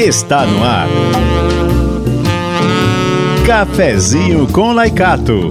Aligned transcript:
está 0.00 0.46
no 0.46 0.62
ar. 0.62 0.86
Cafezinho 3.44 4.46
com 4.52 4.72
Laicato. 4.72 5.50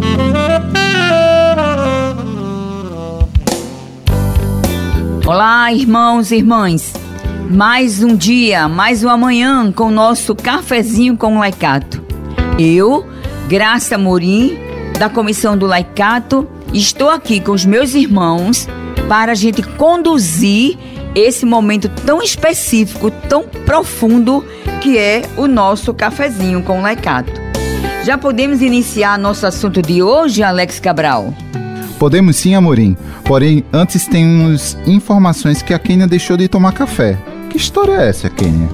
Olá, 5.25 5.73
irmãos 5.73 6.31
e 6.31 6.37
irmãs. 6.37 6.93
Mais 7.49 8.01
um 8.01 8.15
dia, 8.15 8.69
mais 8.69 9.03
uma 9.03 9.17
manhã 9.17 9.69
com 9.69 9.87
o 9.87 9.91
nosso 9.91 10.33
cafezinho 10.33 11.17
com 11.17 11.39
Laicato. 11.39 12.01
Eu, 12.57 13.05
Graça 13.49 13.97
Morim, 13.97 14.57
da 14.97 15.09
Comissão 15.09 15.57
do 15.57 15.65
Laicato, 15.65 16.47
estou 16.73 17.09
aqui 17.09 17.41
com 17.41 17.51
os 17.51 17.65
meus 17.65 17.93
irmãos 17.93 18.65
para 19.09 19.33
a 19.33 19.35
gente 19.35 19.61
conduzir 19.61 20.77
esse 21.19 21.45
momento 21.45 21.89
tão 21.89 22.21
específico, 22.21 23.09
tão 23.09 23.43
profundo 23.43 24.45
que 24.81 24.97
é 24.97 25.23
o 25.35 25.47
nosso 25.47 25.93
cafezinho 25.93 26.61
com 26.61 26.81
Laicato. 26.81 27.31
Já 28.03 28.17
podemos 28.17 28.61
iniciar 28.61 29.17
nosso 29.17 29.45
assunto 29.45 29.81
de 29.81 30.01
hoje, 30.01 30.43
Alex 30.43 30.79
Cabral? 30.79 31.33
Podemos 31.99 32.35
sim, 32.35 32.55
Amorim. 32.55 32.95
Porém, 33.25 33.65
antes 33.73 34.07
temos 34.07 34.77
informações 34.85 35.61
que 35.61 35.73
a 35.73 35.79
Kênia 35.79 36.07
deixou 36.07 36.37
de 36.37 36.47
tomar 36.47 36.71
café. 36.71 37.17
Que 37.49 37.57
história 37.57 37.93
é 37.93 38.09
essa, 38.09 38.29
Kênia? 38.29 38.69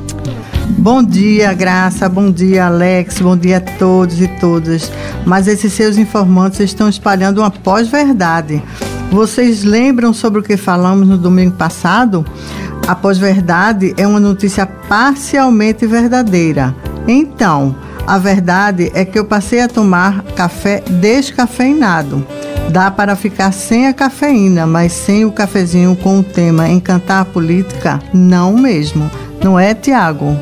Bom 0.78 1.02
dia, 1.04 1.54
Graça. 1.54 2.08
Bom 2.10 2.30
dia, 2.32 2.66
Alex. 2.66 3.20
Bom 3.20 3.38
dia 3.38 3.58
a 3.58 3.62
todos 3.62 4.22
e 4.22 4.28
todas. 4.28 4.92
Mas 5.26 5.48
esses 5.48 5.74
seus 5.74 5.98
informantes 5.98 6.60
estão 6.60 6.90
espalhando 6.90 7.40
uma 7.40 7.52
pós-verdade. 7.52 8.62
Vocês 9.12 9.64
lembram 9.64 10.14
sobre 10.14 10.40
o 10.40 10.44
que 10.44 10.58
falamos 10.58 11.08
no 11.08 11.18
domingo 11.18 11.56
passado? 11.56 12.26
A 12.88 12.96
pós-verdade 12.96 13.94
é 13.98 14.06
uma 14.06 14.20
notícia 14.20 14.66
parcialmente 14.66 15.86
verdadeira. 15.86 16.76
Então, 17.08 17.76
a 18.06 18.18
verdade 18.18 18.92
é 18.94 19.06
que 19.06 19.18
eu 19.18 19.26
passei 19.26 19.62
a 19.62 19.68
tomar 19.68 20.24
café 20.36 20.84
descafeinado. 20.90 22.26
Dá 22.70 22.90
para 22.90 23.16
ficar 23.16 23.52
sem 23.52 23.88
a 23.88 23.94
cafeína, 23.94 24.66
mas 24.66 24.92
sem 24.92 25.26
o 25.26 25.32
cafezinho 25.32 25.96
com 25.96 26.20
o 26.20 26.24
tema 26.24 26.68
Encantar 26.68 27.22
a 27.22 27.26
Política? 27.26 28.00
Não 28.14 28.58
mesmo. 28.58 29.10
Não 29.44 29.60
é, 29.60 29.74
Tiago? 29.74 30.38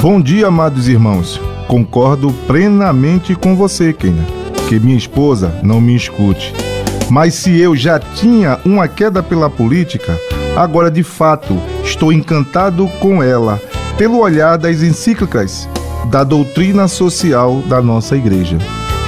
Bom 0.00 0.20
dia, 0.20 0.46
amados 0.46 0.88
irmãos. 0.88 1.40
Concordo 1.66 2.32
plenamente 2.46 3.34
com 3.34 3.56
você, 3.56 3.92
Kenia. 3.92 4.24
Que 4.68 4.78
minha 4.78 4.96
esposa 4.96 5.58
não 5.62 5.80
me 5.80 5.96
escute. 5.96 6.54
Mas 7.10 7.34
se 7.34 7.58
eu 7.58 7.74
já 7.74 7.98
tinha 7.98 8.58
uma 8.64 8.86
queda 8.86 9.22
pela 9.22 9.48
política, 9.48 10.18
agora 10.56 10.90
de 10.90 11.02
fato 11.02 11.58
estou 11.82 12.12
encantado 12.12 12.86
com 13.00 13.22
ela, 13.22 13.60
pelo 13.96 14.18
olhar 14.18 14.56
das 14.56 14.82
encíclicas 14.82 15.68
da 16.10 16.22
doutrina 16.24 16.86
social 16.88 17.62
da 17.66 17.82
nossa 17.82 18.16
igreja. 18.16 18.58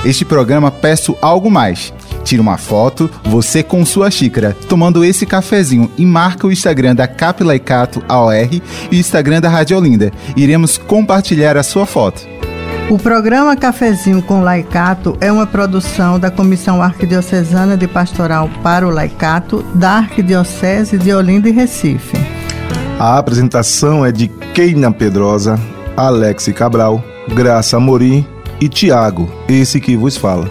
Este 0.05 0.25
programa 0.25 0.71
peço 0.71 1.17
algo 1.21 1.51
mais. 1.51 1.93
Tira 2.25 2.41
uma 2.43 2.57
foto, 2.57 3.11
você 3.25 3.63
com 3.63 3.85
sua 3.85 4.11
xícara, 4.11 4.57
tomando 4.69 5.05
esse 5.05 5.27
cafezinho 5.27 5.91
e 5.97 6.05
marca 6.07 6.47
o 6.47 6.53
Instagram 6.53 6.95
da 6.95 7.07
Capilaicato 7.07 8.03
AOR 8.09 8.49
e 8.53 8.63
o 8.91 8.95
Instagram 8.95 9.41
da 9.41 9.49
Rádio 9.49 9.77
Olinda. 9.77 10.13
Iremos 10.37 10.79
compartilhar 10.79 11.57
a 11.57 11.63
sua 11.63 11.87
foto. 11.87 12.30
O 12.91 12.99
programa 12.99 13.55
Cafezinho 13.55 14.21
com 14.21 14.43
Laicato 14.43 15.17
é 15.21 15.31
uma 15.31 15.47
produção 15.47 16.19
da 16.19 16.29
Comissão 16.29 16.83
Arquidiocesana 16.83 17.77
de 17.77 17.87
Pastoral 17.87 18.51
para 18.65 18.85
o 18.85 18.91
Laicato 18.91 19.63
da 19.77 19.99
Arquidiocese 19.99 20.99
de 20.99 21.15
Olinda 21.15 21.49
e 21.49 21.53
Recife. 21.53 22.17
A 22.99 23.17
apresentação 23.17 24.05
é 24.05 24.11
de 24.11 24.27
Keina 24.27 24.91
Pedrosa, 24.91 25.57
Alex 25.97 26.49
Cabral, 26.49 27.01
Graça 27.29 27.77
Amorim 27.77 28.27
e 28.61 28.69
Tiago, 28.69 29.31
esse 29.49 29.81
que 29.81 29.97
vos 29.97 30.17
fala. 30.17 30.51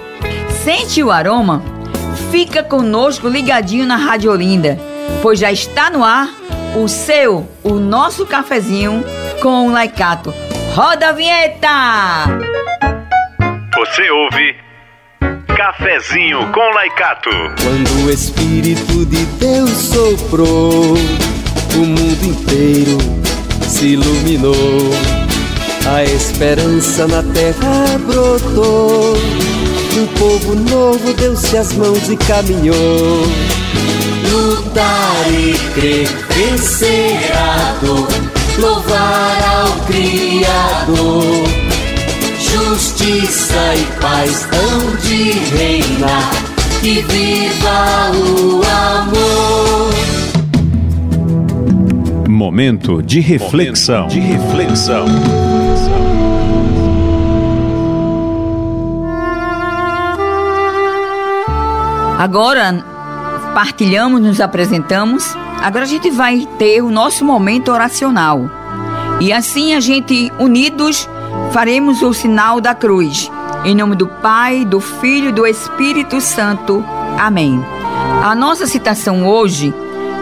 Sente 0.64 1.04
o 1.04 1.12
aroma? 1.12 1.62
Fica 2.32 2.64
conosco 2.64 3.28
ligadinho 3.28 3.86
na 3.86 3.98
Rádio 3.98 4.32
Olinda, 4.32 4.80
pois 5.22 5.40
já 5.40 5.52
está 5.52 5.90
no 5.90 6.06
ar 6.06 6.30
o 6.74 6.88
seu, 6.88 7.46
o 7.62 7.74
nosso 7.74 8.26
cafezinho 8.26 9.04
com 9.42 9.68
o 9.68 9.72
Laicato. 9.74 10.34
Roda 10.74 11.10
a 11.10 11.12
vinheta! 11.12 11.68
Você 13.76 14.10
ouve 14.12 14.56
Cafezinho 15.56 16.52
com 16.52 16.74
Laicato. 16.74 17.30
Quando 17.62 18.06
o 18.06 18.12
Espírito 18.12 19.06
de 19.06 19.26
Deus 19.26 19.70
soprou, 19.70 20.94
o 20.94 21.86
mundo 21.86 22.26
inteiro 22.26 22.98
se 23.68 23.94
iluminou. 23.94 24.56
A 25.92 26.04
esperança 26.04 27.08
na 27.08 27.24
terra 27.34 27.98
brotou. 28.06 29.16
Um 29.98 30.08
povo 30.18 30.56
novo 30.56 31.14
deu-se 31.14 31.58
as 31.58 31.74
mãos 31.74 32.10
e 32.10 32.16
caminhou. 32.16 33.24
Lutar 34.32 35.32
e 35.32 35.58
crer, 35.74 36.08
vencer 36.30 37.32
a 37.36 37.74
dor, 37.84 38.08
louvar 38.60 39.38
ao 39.44 39.70
Criador. 39.86 41.24
Justiça 42.40 43.76
e 43.76 43.84
paz 44.02 44.48
hão 44.52 44.96
de 44.98 45.32
reinar, 45.56 46.32
e 46.84 47.02
viva 47.02 48.12
o 48.14 48.62
amor. 48.98 49.90
Momento 52.28 53.02
de 53.02 53.20
reflexão. 53.20 54.08
de 54.08 54.20
reflexão. 54.20 55.06
Agora 62.18 62.84
partilhamos, 63.54 64.22
nos 64.22 64.42
apresentamos. 64.42 65.36
Agora 65.62 65.84
a 65.84 65.88
gente 65.88 66.10
vai 66.10 66.48
ter 66.58 66.82
o 66.82 66.90
nosso 66.90 67.26
momento 67.26 67.72
oracional. 67.72 68.50
E 69.20 69.34
assim 69.34 69.74
a 69.74 69.80
gente, 69.80 70.32
unidos, 70.40 71.08
faremos 71.52 72.02
o 72.02 72.14
sinal 72.14 72.62
da 72.62 72.74
cruz. 72.74 73.30
Em 73.66 73.76
nome 73.76 73.96
do 73.96 74.08
Pai, 74.08 74.64
do 74.64 74.80
Filho 74.80 75.30
e 75.30 75.34
do 75.34 75.46
Espírito 75.46 76.22
Santo. 76.22 76.84
Amém. 77.20 77.60
A 78.24 78.34
nossa 78.34 78.66
citação 78.66 79.28
hoje 79.28 79.74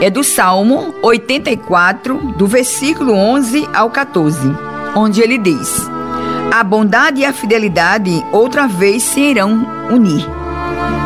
é 0.02 0.10
do 0.10 0.24
Salmo 0.24 0.94
84, 1.04 2.34
do 2.36 2.48
versículo 2.48 3.14
11 3.14 3.70
ao 3.74 3.92
14, 3.92 4.40
onde 4.96 5.22
ele 5.22 5.38
diz: 5.38 5.88
A 6.52 6.64
bondade 6.64 7.22
e 7.22 7.26
a 7.26 7.34
fidelidade 7.34 8.26
outra 8.32 8.68
vez 8.68 9.04
se 9.04 9.20
irão 9.20 9.66
unir. 9.92 10.26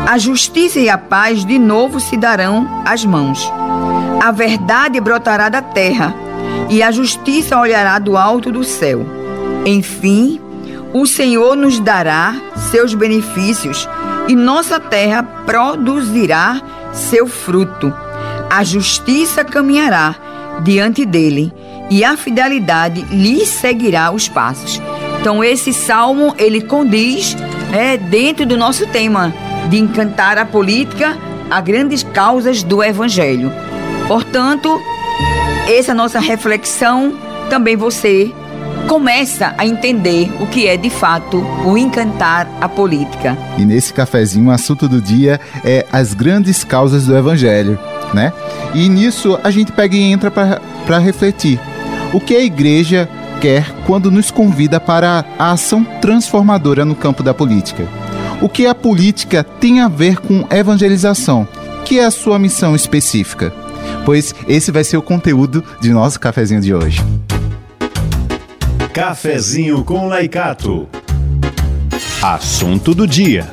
A 0.06 0.16
justiça 0.16 0.80
e 0.80 0.88
a 0.88 0.96
paz 0.96 1.44
de 1.44 1.58
novo 1.58 2.00
se 2.00 2.16
darão 2.16 2.82
as 2.84 3.04
mãos. 3.04 3.50
A 4.22 4.30
verdade 4.30 5.00
brotará 5.00 5.48
da 5.48 5.60
terra 5.60 6.14
e 6.70 6.80
a 6.80 6.92
justiça 6.92 7.58
olhará 7.58 7.98
do 7.98 8.16
alto 8.16 8.52
do 8.52 8.62
céu. 8.62 9.04
Enfim, 9.66 10.40
o 10.94 11.04
Senhor 11.06 11.56
nos 11.56 11.80
dará 11.80 12.36
seus 12.70 12.94
benefícios 12.94 13.88
e 14.28 14.36
nossa 14.36 14.78
terra 14.78 15.24
produzirá 15.24 16.62
seu 16.92 17.26
fruto. 17.26 17.92
A 18.48 18.62
justiça 18.62 19.42
caminhará 19.42 20.14
diante 20.62 21.04
dele 21.04 21.52
e 21.90 22.04
a 22.04 22.16
fidelidade 22.16 23.04
lhe 23.10 23.44
seguirá 23.44 24.12
os 24.12 24.28
passos. 24.28 24.80
Então 25.20 25.42
esse 25.42 25.72
salmo 25.72 26.32
ele 26.38 26.60
condiz 26.60 27.36
é, 27.72 27.96
dentro 27.96 28.46
do 28.46 28.56
nosso 28.56 28.86
tema 28.86 29.34
de 29.68 29.78
encantar 29.78 30.38
a 30.38 30.46
política 30.46 31.18
a 31.50 31.60
grandes 31.60 32.04
causas 32.04 32.62
do 32.62 32.84
evangelho. 32.84 33.50
Portanto, 34.08 34.80
essa 35.68 35.94
nossa 35.94 36.18
reflexão 36.18 37.14
também 37.48 37.76
você 37.76 38.32
começa 38.88 39.54
a 39.56 39.66
entender 39.66 40.30
o 40.40 40.46
que 40.46 40.66
é 40.66 40.76
de 40.76 40.90
fato 40.90 41.38
o 41.64 41.78
encantar 41.78 42.48
a 42.60 42.68
política. 42.68 43.36
E 43.56 43.64
nesse 43.64 43.92
cafezinho, 43.92 44.48
o 44.48 44.50
assunto 44.50 44.88
do 44.88 45.00
dia 45.00 45.40
é 45.64 45.86
as 45.92 46.14
grandes 46.14 46.64
causas 46.64 47.06
do 47.06 47.16
evangelho, 47.16 47.78
né? 48.12 48.32
E 48.74 48.88
nisso 48.88 49.38
a 49.42 49.50
gente 49.50 49.72
pega 49.72 49.96
e 49.96 50.02
entra 50.02 50.30
para 50.30 50.98
refletir. 50.98 51.58
O 52.12 52.20
que 52.20 52.36
a 52.36 52.42
igreja 52.42 53.08
quer 53.40 53.72
quando 53.86 54.10
nos 54.10 54.30
convida 54.30 54.78
para 54.78 55.24
a 55.38 55.52
ação 55.52 55.84
transformadora 55.84 56.84
no 56.84 56.94
campo 56.94 57.22
da 57.22 57.32
política? 57.32 57.88
O 58.40 58.48
que 58.48 58.66
a 58.66 58.74
política 58.74 59.42
tem 59.42 59.80
a 59.80 59.88
ver 59.88 60.18
com 60.18 60.46
evangelização? 60.50 61.46
Que 61.84 61.98
é 61.98 62.04
a 62.04 62.10
sua 62.10 62.38
missão 62.38 62.74
específica? 62.74 63.52
Pois 64.04 64.34
esse 64.48 64.72
vai 64.72 64.84
ser 64.84 64.96
o 64.96 65.02
conteúdo 65.02 65.64
de 65.80 65.90
nosso 65.90 66.18
cafezinho 66.18 66.60
de 66.60 66.74
hoje. 66.74 67.00
Cafezinho 68.92 69.84
com 69.84 70.08
Laicato. 70.08 70.88
Assunto 72.20 72.94
do 72.94 73.06
dia. 73.06 73.48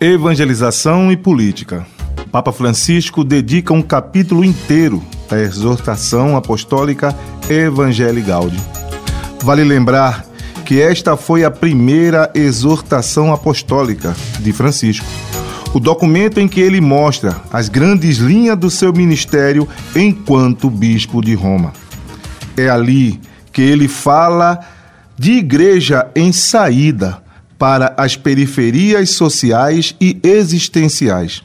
Evangelização 0.00 1.10
e 1.10 1.16
política. 1.16 1.86
Papa 2.30 2.52
Francisco 2.52 3.24
dedica 3.24 3.72
um 3.72 3.80
capítulo 3.80 4.44
inteiro 4.44 5.02
da 5.28 5.38
exortação 5.40 6.36
apostólica 6.36 7.16
Evangelii 7.48 8.22
Gaudium. 8.22 8.60
Vale 9.42 9.64
lembrar 9.64 10.24
que 10.64 10.80
esta 10.80 11.16
foi 11.16 11.44
a 11.44 11.50
primeira 11.50 12.30
exortação 12.34 13.32
apostólica 13.32 14.14
de 14.40 14.52
Francisco. 14.52 15.06
O 15.76 15.78
documento 15.78 16.40
em 16.40 16.48
que 16.48 16.58
ele 16.58 16.80
mostra 16.80 17.36
as 17.52 17.68
grandes 17.68 18.16
linhas 18.16 18.56
do 18.56 18.70
seu 18.70 18.94
ministério 18.94 19.68
enquanto 19.94 20.70
bispo 20.70 21.20
de 21.20 21.34
Roma. 21.34 21.70
É 22.56 22.70
ali 22.70 23.20
que 23.52 23.60
ele 23.60 23.86
fala 23.86 24.58
de 25.18 25.32
igreja 25.32 26.08
em 26.16 26.32
saída 26.32 27.22
para 27.58 27.92
as 27.98 28.16
periferias 28.16 29.10
sociais 29.10 29.94
e 30.00 30.18
existenciais. 30.22 31.42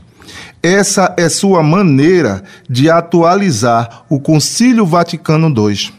Essa 0.63 1.13
é 1.17 1.27
sua 1.27 1.61
maneira 1.61 2.41
de 2.69 2.89
atualizar 2.89 4.05
o 4.07 4.17
Concílio 4.17 4.85
Vaticano 4.85 5.49
II. 5.49 5.91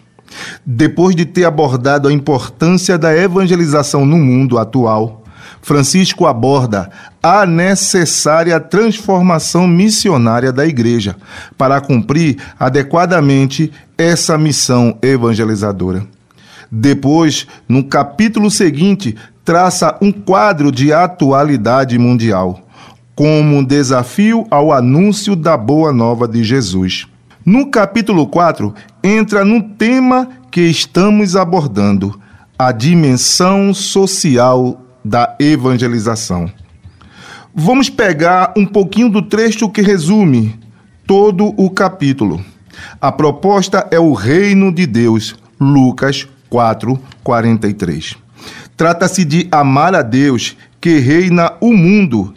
Depois 0.65 1.15
de 1.15 1.27
ter 1.27 1.45
abordado 1.45 2.09
a 2.09 2.13
importância 2.13 2.97
da 2.97 3.15
evangelização 3.15 4.07
no 4.07 4.17
mundo 4.17 4.59
atual, 4.59 5.23
Francisco 5.61 6.27
aborda 6.27 6.91
a 7.23 7.47
necessária 7.47 8.59
transformação 8.59 9.69
missionária 9.69 10.53
da 10.53 10.67
Igreja 10.67 11.15
para 11.57 11.81
cumprir 11.81 12.39
adequadamente 12.59 13.71
essa 13.97 14.37
missão 14.37 14.99
evangelizadora. 15.01 16.05
Depois, 16.71 17.47
no 17.69 17.85
capítulo 17.85 18.51
seguinte, 18.51 19.15
traça 19.45 19.97
um 20.01 20.11
quadro 20.11 20.73
de 20.73 20.93
atualidade 20.93 21.97
mundial, 21.99 22.67
como 23.15 23.59
um 23.59 23.65
desafio 23.65 24.47
ao 24.51 24.73
anúncio 24.73 25.37
da 25.37 25.57
boa 25.57 25.93
nova 25.93 26.27
de 26.27 26.43
Jesus. 26.43 27.07
No 27.45 27.71
capítulo 27.71 28.27
4, 28.27 28.75
entra 29.05 29.45
no 29.45 29.63
tema 29.63 30.29
que 30.51 30.63
estamos 30.63 31.37
abordando, 31.37 32.21
a 32.59 32.73
dimensão 32.73 33.75
social 33.75 34.81
da 35.05 35.37
evangelização. 35.39 36.51
Vamos 37.55 37.91
pegar 37.91 38.53
um 38.57 38.65
pouquinho 38.65 39.09
do 39.09 39.23
trecho 39.23 39.69
que 39.69 39.83
resume 39.83 40.59
todo 41.07 41.49
o 41.57 41.71
capítulo. 41.71 42.45
A 43.01 43.13
proposta 43.13 43.87
é 43.91 44.01
o 44.01 44.13
reino 44.13 44.73
de 44.73 44.87
Deus, 44.87 45.37
Lucas 45.61 46.27
4, 46.49 46.99
43. 47.23 48.17
Trata-se 48.77 49.25
de 49.25 49.49
amar 49.51 49.95
a 49.95 50.03
Deus 50.03 50.57
que 50.81 50.99
reina 50.99 51.53
o 51.61 51.73
mundo, 51.75 52.35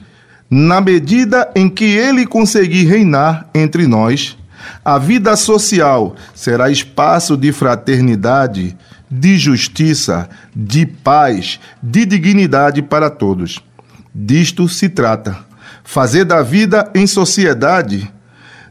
na 0.50 0.81
medida 0.81 1.50
em 1.56 1.69
que 1.69 1.85
ele 1.85 2.25
conseguir 2.25 2.85
reinar 2.85 3.50
entre 3.56 3.88
nós 3.88 4.38
a 4.83 4.97
vida 4.97 5.35
social 5.35 6.15
será 6.33 6.69
espaço 6.69 7.38
de 7.38 7.51
fraternidade, 7.51 8.75
de 9.09 9.38
justiça, 9.38 10.29
de 10.56 10.85
paz, 10.85 11.59
de 11.81 12.06
dignidade 12.06 12.81
para 12.81 13.09
todos. 13.09 13.62
Disto 14.17 14.69
se 14.69 14.88
trata. 14.88 15.38
Fazer 15.83 16.23
da 16.23 16.41
vida 16.41 16.89
em 16.95 17.06
sociedade 17.06 18.09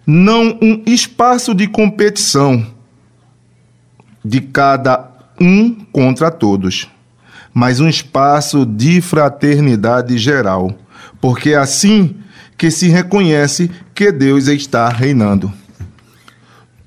não 0.06 0.58
um 0.62 0.82
espaço 0.87 1.55
de 1.55 1.69
competição 1.69 2.67
de 4.25 4.41
cada 4.41 5.11
um 5.38 5.75
contra 5.93 6.31
todos, 6.31 6.88
mas 7.52 7.79
um 7.79 7.88
espaço 7.88 8.64
de 8.64 9.02
fraternidade 9.02 10.17
geral, 10.17 10.75
porque 11.20 11.50
é 11.50 11.56
assim 11.56 12.17
que 12.56 12.70
se 12.70 12.88
reconhece 12.88 13.70
que 13.94 14.11
Deus 14.11 14.46
está 14.46 14.88
reinando 14.88 15.52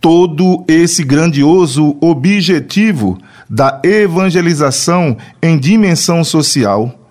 todo 0.02 0.64
esse 0.68 1.04
grandioso 1.04 1.98
objetivo 2.00 3.18
da 3.50 3.82
evangelização 3.84 5.18
em 5.42 5.58
dimensão 5.58 6.24
social, 6.24 7.07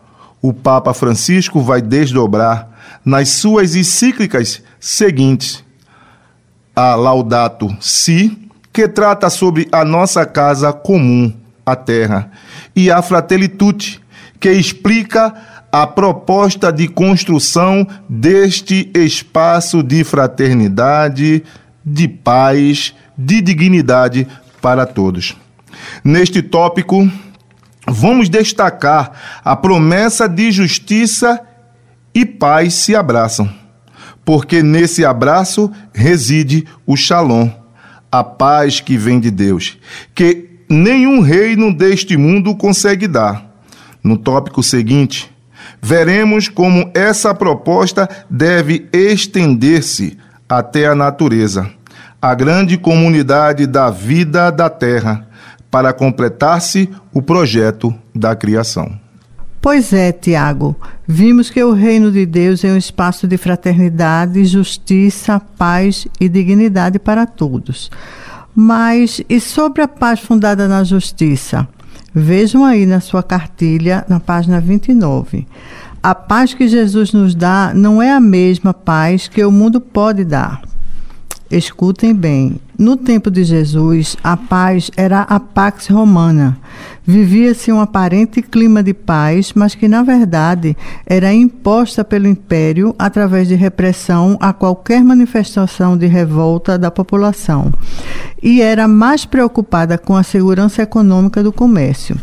o 0.49 0.53
Papa 0.53 0.95
Francisco 0.95 1.61
vai 1.61 1.83
desdobrar 1.83 2.69
nas 3.05 3.31
suas 3.31 3.75
encíclicas 3.75 4.63
seguintes: 4.79 5.65
a 6.75 6.95
Laudato 6.95 7.77
Si, 7.81 8.49
que 8.73 8.87
trata 8.87 9.29
sobre 9.29 9.67
a 9.73 9.85
nossa 9.85 10.25
casa 10.25 10.73
comum, 10.73 11.33
a 11.65 11.75
terra, 11.75 12.31
e 12.77 12.93
a 12.93 13.03
Fratelli 13.03 13.49
Tutti, 13.49 14.01
que 14.39 14.53
explica 14.53 15.35
a 15.73 15.85
proposta 15.85 16.73
de 16.73 16.87
construção 16.87 17.85
deste 18.09 18.89
espaço 18.95 19.83
de 19.83 20.05
fraternidade, 20.05 21.43
de 21.85 22.07
paz, 22.07 22.95
de 23.19 23.41
dignidade 23.41 24.29
para 24.63 24.87
todos. 24.87 25.37
Neste 26.05 26.41
tópico, 26.41 27.11
vamos 27.87 28.29
destacar 28.29 29.13
a 29.45 29.55
promessa 29.55 30.29
de 30.29 30.51
justiça 30.51 31.41
e 32.15 32.25
paz 32.25 32.75
se 32.75 32.97
abraçam, 32.97 33.49
porque 34.25 34.63
nesse 34.63 35.05
abraço 35.05 35.71
reside 35.95 36.67
o 36.87 36.97
Shalom, 36.97 37.51
a 38.11 38.25
paz 38.25 38.81
que 38.81 38.97
vem 38.97 39.21
de 39.21 39.31
Deus, 39.31 39.79
que 40.15 40.49
nenhum 40.69 41.21
reino 41.21 41.73
deste 41.73 42.17
mundo 42.17 42.57
consegue 42.57 43.07
dar. 43.07 43.45
No 44.03 44.17
tópico 44.17 44.63
seguinte, 44.63 45.31
veremos 45.83 46.49
como 46.49 46.91
essa 46.95 47.35
proposta 47.35 48.09
deve 48.31 48.89
estender-se 48.93 50.17
até 50.49 50.87
a 50.87 50.95
natureza, 50.95 51.71
a 52.23 52.35
grande 52.35 52.79
comunidade 52.79 53.67
da 53.67 53.91
vida 53.91 54.51
da 54.51 54.71
terra, 54.71 55.26
para 55.77 55.93
completar-se 55.93 56.89
o 57.13 57.21
projeto 57.21 57.95
da 58.15 58.35
criação. 58.35 58.99
Pois 59.61 59.93
é, 59.93 60.11
Tiago. 60.11 60.75
Vimos 61.07 61.51
que 61.51 61.63
o 61.63 61.75
reino 61.75 62.11
de 62.11 62.25
Deus 62.25 62.65
é 62.65 62.73
um 62.73 62.79
espaço 62.79 63.29
de 63.29 63.37
fraternidade, 63.37 64.43
justiça, 64.47 65.39
paz 65.39 66.09
e 66.19 66.31
dignidade 66.31 66.99
para 66.99 67.27
todos. 67.27 67.91
Mas 68.55 69.21
e 69.29 69.39
sobre 69.39 69.83
a 69.83 69.89
paz 69.89 70.19
fundada 70.19 70.67
na 70.67 70.83
justiça? 70.83 71.69
Vejam 72.15 72.65
aí 72.65 72.87
na 72.87 73.01
sua 73.01 73.23
cartilha, 73.23 74.03
na 74.09 74.19
página 74.19 74.59
29. 74.59 75.47
A 76.03 76.15
paz 76.15 76.55
que 76.55 76.69
Jesus 76.69 77.13
nos 77.13 77.35
dá 77.35 77.73
não 77.75 78.01
é 78.01 78.11
a 78.11 78.19
mesma 78.19 78.73
paz 78.73 79.29
que 79.29 79.45
o 79.45 79.53
mundo 79.53 79.79
pode 79.79 80.25
dar. 80.25 80.63
Escutem 81.51 82.13
bem. 82.13 82.61
No 82.77 82.97
tempo 82.97 83.31
de 83.31 83.45
Jesus, 83.45 84.17
a 84.23 84.37
paz 84.37 84.91
era 84.97 85.23
a 85.23 85.39
pax 85.39 85.87
romana. 85.87 86.59
Vivia-se 87.05 87.71
um 87.71 87.81
aparente 87.81 88.43
clima 88.43 88.83
de 88.83 88.93
paz, 88.93 89.53
mas 89.55 89.75
que, 89.75 89.87
na 89.87 90.03
verdade, 90.03 90.77
era 91.07 91.33
imposta 91.33 92.05
pelo 92.05 92.27
império 92.27 92.95
através 92.99 93.47
de 93.47 93.55
repressão 93.55 94.37
a 94.41 94.53
qualquer 94.53 95.05
manifestação 95.05 95.97
de 95.97 96.07
revolta 96.07 96.77
da 96.77 96.91
população. 96.91 97.73
E 98.43 98.61
era 98.61 98.89
mais 98.89 99.25
preocupada 99.25 99.97
com 99.97 100.17
a 100.17 100.25
segurança 100.25 100.83
econômica 100.83 101.45
do 101.45 101.53
comércio. 101.53 102.17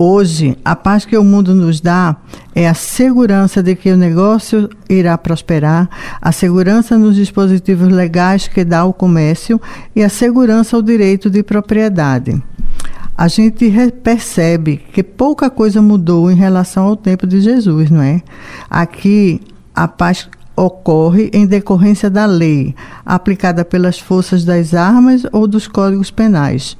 Hoje, 0.00 0.56
a 0.64 0.76
paz 0.76 1.04
que 1.04 1.18
o 1.18 1.24
mundo 1.24 1.56
nos 1.56 1.80
dá 1.80 2.14
é 2.54 2.68
a 2.68 2.74
segurança 2.74 3.60
de 3.60 3.74
que 3.74 3.90
o 3.90 3.96
negócio 3.96 4.70
irá 4.88 5.18
prosperar, 5.18 5.90
a 6.22 6.30
segurança 6.30 6.96
nos 6.96 7.16
dispositivos 7.16 7.88
legais 7.88 8.46
que 8.46 8.64
dá 8.64 8.84
o 8.84 8.92
comércio 8.92 9.60
e 9.96 10.04
a 10.04 10.08
segurança 10.08 10.76
ao 10.76 10.82
direito 10.82 11.28
de 11.28 11.42
propriedade. 11.42 12.40
A 13.16 13.26
gente 13.26 13.68
percebe 14.04 14.76
que 14.76 15.02
pouca 15.02 15.50
coisa 15.50 15.82
mudou 15.82 16.30
em 16.30 16.36
relação 16.36 16.84
ao 16.84 16.96
tempo 16.96 17.26
de 17.26 17.40
Jesus, 17.40 17.90
não 17.90 18.00
é? 18.00 18.22
Aqui, 18.70 19.40
a 19.74 19.88
paz 19.88 20.28
ocorre 20.54 21.28
em 21.32 21.44
decorrência 21.44 22.08
da 22.08 22.24
lei, 22.24 22.72
aplicada 23.04 23.64
pelas 23.64 23.98
forças 23.98 24.44
das 24.44 24.74
armas 24.74 25.22
ou 25.32 25.48
dos 25.48 25.66
códigos 25.66 26.12
penais 26.12 26.76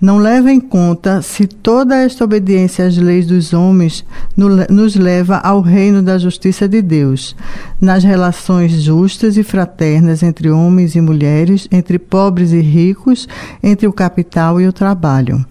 não 0.00 0.18
leva 0.18 0.52
em 0.52 0.60
conta 0.60 1.22
se 1.22 1.46
toda 1.46 1.96
esta 1.96 2.24
obediência 2.24 2.86
às 2.86 2.96
leis 2.96 3.26
dos 3.26 3.52
homens 3.52 4.04
nos 4.36 4.94
leva 4.94 5.38
ao 5.38 5.60
reino 5.60 6.02
da 6.02 6.16
justiça 6.18 6.68
de 6.68 6.80
Deus, 6.80 7.34
nas 7.80 8.04
relações 8.04 8.72
justas 8.80 9.36
e 9.36 9.42
fraternas 9.42 10.22
entre 10.22 10.50
homens 10.50 10.94
e 10.94 11.00
mulheres, 11.00 11.66
entre 11.72 11.98
pobres 11.98 12.52
e 12.52 12.60
ricos, 12.60 13.26
entre 13.62 13.88
o 13.88 13.92
capital 13.92 14.60
e 14.60 14.68
o 14.68 14.72
trabalho. 14.72 15.44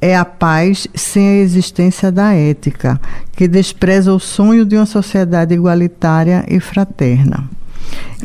É 0.00 0.16
a 0.16 0.24
paz 0.24 0.88
sem 0.92 1.28
a 1.28 1.36
existência 1.36 2.10
da 2.10 2.34
ética, 2.34 3.00
que 3.36 3.46
despreza 3.46 4.12
o 4.12 4.18
sonho 4.18 4.64
de 4.64 4.74
uma 4.74 4.86
sociedade 4.86 5.54
igualitária 5.54 6.44
e 6.48 6.58
fraterna. 6.58 7.48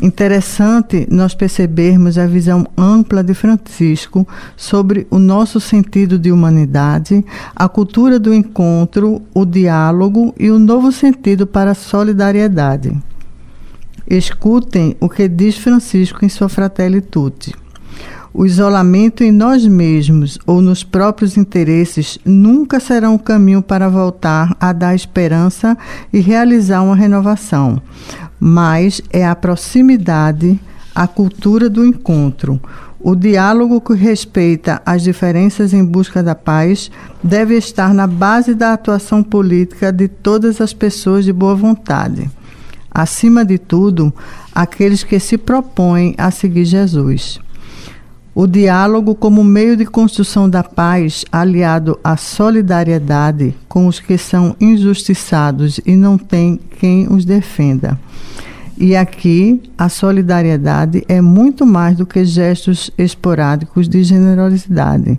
Interessante 0.00 1.06
nós 1.10 1.34
percebermos 1.34 2.18
a 2.18 2.26
visão 2.26 2.66
ampla 2.76 3.22
de 3.22 3.34
Francisco 3.34 4.26
sobre 4.56 5.06
o 5.10 5.18
nosso 5.18 5.60
sentido 5.60 6.18
de 6.18 6.30
humanidade, 6.30 7.24
a 7.54 7.68
cultura 7.68 8.18
do 8.18 8.32
encontro, 8.32 9.20
o 9.34 9.44
diálogo 9.44 10.32
e 10.38 10.50
o 10.50 10.58
novo 10.58 10.92
sentido 10.92 11.46
para 11.46 11.72
a 11.72 11.74
solidariedade. 11.74 12.96
Escutem 14.06 14.96
o 15.00 15.08
que 15.08 15.28
diz 15.28 15.58
Francisco 15.58 16.24
em 16.24 16.28
sua 16.28 16.48
Fratelli 16.48 17.00
Tutti. 17.00 17.54
O 18.32 18.46
isolamento 18.46 19.24
em 19.24 19.32
nós 19.32 19.66
mesmos 19.66 20.38
ou 20.46 20.60
nos 20.60 20.84
próprios 20.84 21.36
interesses 21.36 22.18
nunca 22.24 22.78
será 22.78 23.10
um 23.10 23.18
caminho 23.18 23.60
para 23.60 23.88
voltar 23.88 24.56
a 24.60 24.72
dar 24.72 24.94
esperança 24.94 25.76
e 26.12 26.20
realizar 26.20 26.82
uma 26.82 26.94
renovação, 26.94 27.82
mas 28.38 29.00
é 29.10 29.26
a 29.26 29.34
proximidade, 29.34 30.58
a 30.94 31.06
cultura 31.06 31.68
do 31.68 31.84
encontro. 31.84 32.60
O 33.00 33.14
diálogo 33.14 33.80
que 33.80 33.94
respeita 33.94 34.82
as 34.84 35.02
diferenças 35.02 35.72
em 35.72 35.84
busca 35.84 36.22
da 36.22 36.34
paz 36.34 36.90
deve 37.22 37.56
estar 37.56 37.94
na 37.94 38.06
base 38.06 38.54
da 38.54 38.72
atuação 38.72 39.22
política 39.22 39.92
de 39.92 40.08
todas 40.08 40.60
as 40.60 40.72
pessoas 40.72 41.24
de 41.24 41.32
boa 41.32 41.54
vontade. 41.54 42.28
Acima 42.90 43.44
de 43.44 43.58
tudo, 43.58 44.12
aqueles 44.52 45.04
que 45.04 45.20
se 45.20 45.38
propõem 45.38 46.14
a 46.18 46.30
seguir 46.32 46.64
Jesus. 46.64 47.38
O 48.34 48.46
diálogo, 48.46 49.14
como 49.14 49.42
meio 49.42 49.76
de 49.76 49.84
construção 49.84 50.48
da 50.48 50.62
paz, 50.62 51.24
aliado 51.32 51.98
à 52.04 52.16
solidariedade 52.16 53.54
com 53.68 53.86
os 53.86 53.98
que 53.98 54.16
são 54.16 54.54
injustiçados 54.60 55.80
e 55.84 55.96
não 55.96 56.16
têm 56.16 56.60
quem 56.78 57.12
os 57.12 57.24
defenda. 57.24 57.98
E 58.80 58.94
aqui 58.94 59.60
a 59.76 59.88
solidariedade 59.88 61.04
é 61.08 61.20
muito 61.20 61.66
mais 61.66 61.96
do 61.96 62.06
que 62.06 62.24
gestos 62.24 62.92
esporádicos 62.96 63.88
de 63.88 64.04
generosidade. 64.04 65.18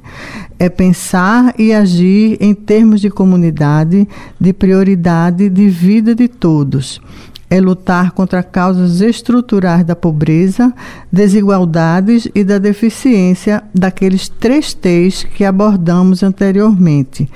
É 0.57 0.69
pensar 0.69 1.53
e 1.59 1.73
agir 1.73 2.37
em 2.39 2.53
termos 2.53 3.01
de 3.01 3.09
comunidade, 3.09 4.07
de 4.39 4.53
prioridade 4.53 5.49
de 5.49 5.67
vida 5.67 6.15
de 6.15 6.29
todos. 6.29 7.01
É 7.49 7.59
lutar 7.59 8.11
contra 8.11 8.43
causas 8.43 9.01
estruturais 9.01 9.83
da 9.83 9.95
pobreza, 9.95 10.71
desigualdades 11.11 12.27
e 12.35 12.43
da 12.43 12.59
deficiência 12.59 13.63
daqueles 13.73 14.29
três 14.29 14.73
T's 14.73 15.23
que 15.23 15.43
abordamos 15.43 16.21
anteriormente: 16.21 17.27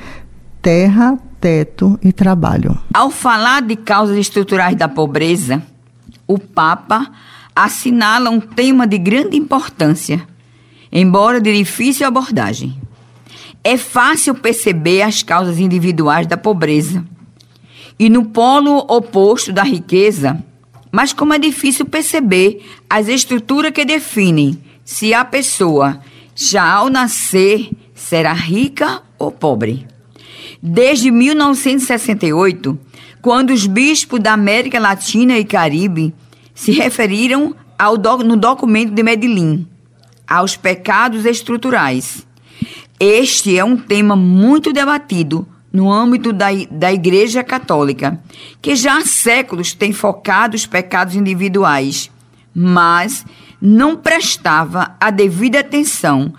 terra, 0.62 1.18
teto 1.42 2.00
e 2.04 2.14
trabalho. 2.14 2.78
Ao 2.94 3.10
falar 3.10 3.64
de 3.64 3.76
causas 3.76 4.18
estruturais 4.18 4.76
da 4.76 4.88
pobreza, 4.88 5.64
o 6.28 6.38
Papa 6.38 7.12
assinala 7.56 8.30
um 8.30 8.40
tema 8.40 8.86
de 8.86 9.00
grande 9.00 9.36
importância, 9.36 10.22
embora 10.92 11.42
de 11.42 11.58
difícil 11.58 12.06
abordagem. 12.06 12.80
É 13.64 13.78
fácil 13.78 14.36
perceber 14.36 15.02
as 15.02 15.24
causas 15.24 15.58
individuais 15.58 16.28
da 16.28 16.38
pobreza 16.38 17.04
e 17.98 18.10
no 18.10 18.26
polo 18.26 18.78
oposto 18.90 19.52
da 19.52 19.64
riqueza, 19.64 20.44
mas 20.92 21.14
como 21.14 21.34
é 21.34 21.40
difícil 21.40 21.86
perceber 21.86 22.66
as 22.90 23.08
estruturas 23.08 23.72
que 23.72 23.86
definem 23.86 24.58
se 24.84 25.14
a 25.14 25.24
pessoa 25.24 26.00
já 26.36 26.72
ao 26.72 26.90
nascer 26.90 27.70
será 27.94 28.34
rica 28.34 29.02
ou 29.18 29.32
pobre. 29.32 29.88
Desde 30.62 31.12
1968, 31.12 32.78
quando 33.22 33.52
os 33.52 33.66
bispos 33.66 34.20
da 34.20 34.34
América 34.34 34.80
Latina 34.80 35.38
e 35.38 35.46
Caribe 35.46 36.14
se 36.54 36.72
referiram 36.72 37.56
ao 37.78 37.98
do, 37.98 38.18
no 38.18 38.36
documento 38.38 38.92
de 38.92 39.04
Medellín 39.04 39.68
aos 40.28 40.56
pecados 40.56 41.26
estruturais. 41.26 42.26
Este 43.00 43.58
é 43.58 43.64
um 43.64 43.76
tema 43.76 44.16
muito 44.16 44.72
debatido 44.72 45.48
no 45.74 45.92
âmbito 45.92 46.32
da, 46.32 46.50
da 46.70 46.94
Igreja 46.94 47.44
Católica, 47.44 48.22
que 48.62 48.76
já 48.76 49.00
há 49.00 49.02
séculos 49.02 49.74
tem 49.74 49.92
focado 49.92 50.56
os 50.56 50.68
pecados 50.68 51.16
individuais, 51.16 52.12
mas 52.54 53.26
não 53.60 53.96
prestava 53.96 54.96
a 55.00 55.10
devida 55.10 55.62
atenção 55.62 56.32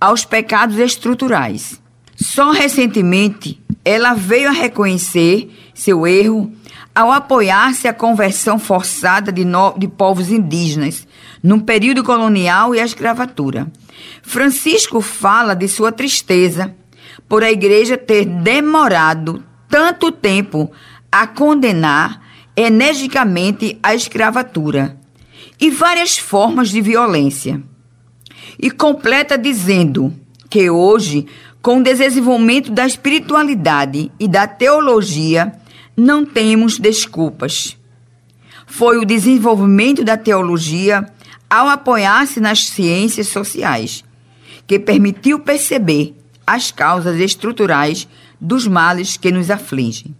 aos 0.00 0.24
pecados 0.24 0.78
estruturais. 0.78 1.78
Só 2.16 2.50
recentemente 2.50 3.60
ela 3.84 4.14
veio 4.14 4.48
a 4.48 4.52
reconhecer 4.52 5.50
seu 5.74 6.06
erro 6.06 6.50
ao 6.94 7.12
apoiar-se 7.12 7.86
a 7.86 7.92
conversão 7.92 8.58
forçada 8.58 9.30
de, 9.30 9.44
no, 9.44 9.72
de 9.78 9.86
povos 9.86 10.30
indígenas 10.30 11.06
no 11.42 11.60
período 11.60 12.02
colonial 12.02 12.74
e 12.74 12.80
a 12.80 12.84
escravatura. 12.84 13.70
Francisco 14.22 15.00
fala 15.00 15.54
de 15.54 15.68
sua 15.68 15.92
tristeza 15.92 16.74
por 17.28 17.44
a 17.44 17.50
igreja 17.50 17.98
ter 17.98 18.24
demorado 18.24 19.44
tanto 19.68 20.10
tempo 20.10 20.70
a 21.12 21.26
condenar 21.26 22.22
energicamente 22.56 23.78
a 23.82 23.94
escravatura 23.94 24.98
e 25.60 25.70
várias 25.70 26.18
formas 26.18 26.70
de 26.70 26.80
violência. 26.80 27.62
E 28.58 28.70
completa 28.70 29.36
dizendo 29.36 30.12
que 30.48 30.70
hoje, 30.70 31.26
com 31.60 31.78
o 31.78 31.82
desenvolvimento 31.82 32.70
da 32.72 32.86
espiritualidade 32.86 34.10
e 34.18 34.26
da 34.26 34.46
teologia, 34.46 35.52
não 35.96 36.24
temos 36.24 36.78
desculpas. 36.78 37.76
Foi 38.66 38.98
o 38.98 39.04
desenvolvimento 39.04 40.04
da 40.04 40.16
teologia 40.16 41.06
ao 41.48 41.68
apoiar-se 41.68 42.40
nas 42.40 42.66
ciências 42.66 43.28
sociais 43.28 44.04
que 44.66 44.78
permitiu 44.78 45.38
perceber 45.38 46.14
as 46.48 46.70
causas 46.70 47.20
estruturais 47.20 48.08
dos 48.40 48.66
males 48.66 49.18
que 49.18 49.30
nos 49.30 49.50
afligem. 49.50 50.16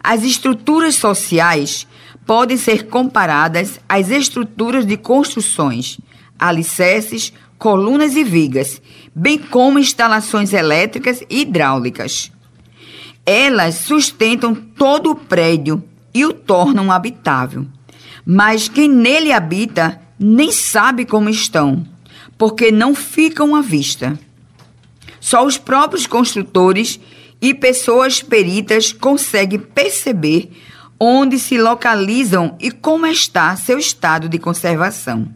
As 0.00 0.22
estruturas 0.22 0.94
sociais 0.94 1.88
podem 2.24 2.56
ser 2.56 2.86
comparadas 2.86 3.80
às 3.88 4.10
estruturas 4.10 4.86
de 4.86 4.96
construções, 4.96 5.98
alicerces, 6.38 7.32
colunas 7.58 8.14
e 8.14 8.22
vigas, 8.22 8.80
bem 9.12 9.38
como 9.38 9.80
instalações 9.80 10.52
elétricas 10.52 11.20
e 11.28 11.40
hidráulicas. 11.40 12.30
Elas 13.26 13.74
sustentam 13.74 14.54
todo 14.54 15.10
o 15.10 15.16
prédio 15.16 15.82
e 16.14 16.24
o 16.24 16.32
tornam 16.32 16.92
habitável. 16.92 17.66
Mas 18.24 18.68
quem 18.68 18.88
nele 18.88 19.32
habita 19.32 20.00
nem 20.16 20.52
sabe 20.52 21.04
como 21.04 21.28
estão, 21.28 21.84
porque 22.38 22.70
não 22.70 22.94
ficam 22.94 23.56
à 23.56 23.60
vista. 23.60 24.16
Só 25.20 25.44
os 25.44 25.58
próprios 25.58 26.06
construtores 26.06 26.98
e 27.40 27.54
pessoas 27.54 28.22
peritas 28.22 28.92
conseguem 28.92 29.58
perceber 29.58 30.50
onde 30.98 31.38
se 31.38 31.56
localizam 31.56 32.56
e 32.58 32.70
como 32.70 33.06
está 33.06 33.54
seu 33.56 33.78
estado 33.78 34.28
de 34.28 34.38
conservação. 34.38 35.28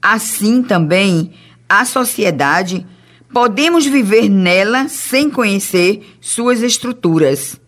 Assim 0.00 0.62
também, 0.62 1.32
a 1.68 1.84
sociedade 1.84 2.86
Podemos 3.32 3.86
viver 3.86 4.28
nela 4.28 4.88
sem 4.88 5.30
conhecer 5.30 6.16
suas 6.20 6.60
estruturas. 6.60 7.58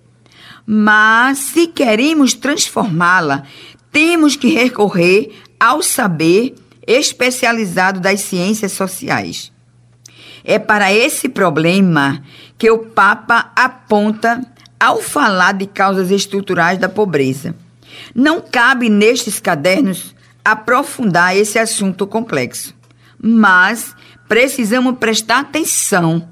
Mas, 0.67 1.39
se 1.39 1.67
queremos 1.67 2.35
transformá-la, 2.35 3.45
temos 3.91 4.37
que 4.37 4.49
recorrer 4.49 5.33
ao 5.59 5.83
saber 5.83 6.55
especializado 6.87 7.99
das 7.99 8.21
ciências 8.21 8.73
sociais. 8.73 9.51
É 10.45 10.59
para 10.59 10.93
esse 10.93 11.29
problema 11.29 12.23
que 12.59 12.71
o 12.71 12.79
Papa 12.79 13.51
aponta 13.57 14.45
ao 14.79 15.01
falar 15.01 15.53
de 15.53 15.67
causas 15.67 16.11
estruturais 16.11 16.79
da 16.79 16.89
pobreza. 16.89 17.55
Não 18.15 18.41
cabe 18.41 18.91
nestes 18.91 19.41
cadernos 19.41 20.15
aprofundar 20.45 21.35
esse 21.35 21.59
assunto 21.59 22.07
complexo, 22.07 22.75
mas 23.19 23.97
precisamos 24.29 24.99
prestar 24.99 25.41
atenção 25.41 26.29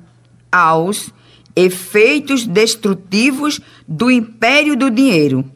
aos 0.51 1.11
efeitos 1.57 2.47
destrutivos 2.47 3.61
do 3.89 4.11
império 4.11 4.77
do 4.77 4.91
dinheiro 4.91 5.51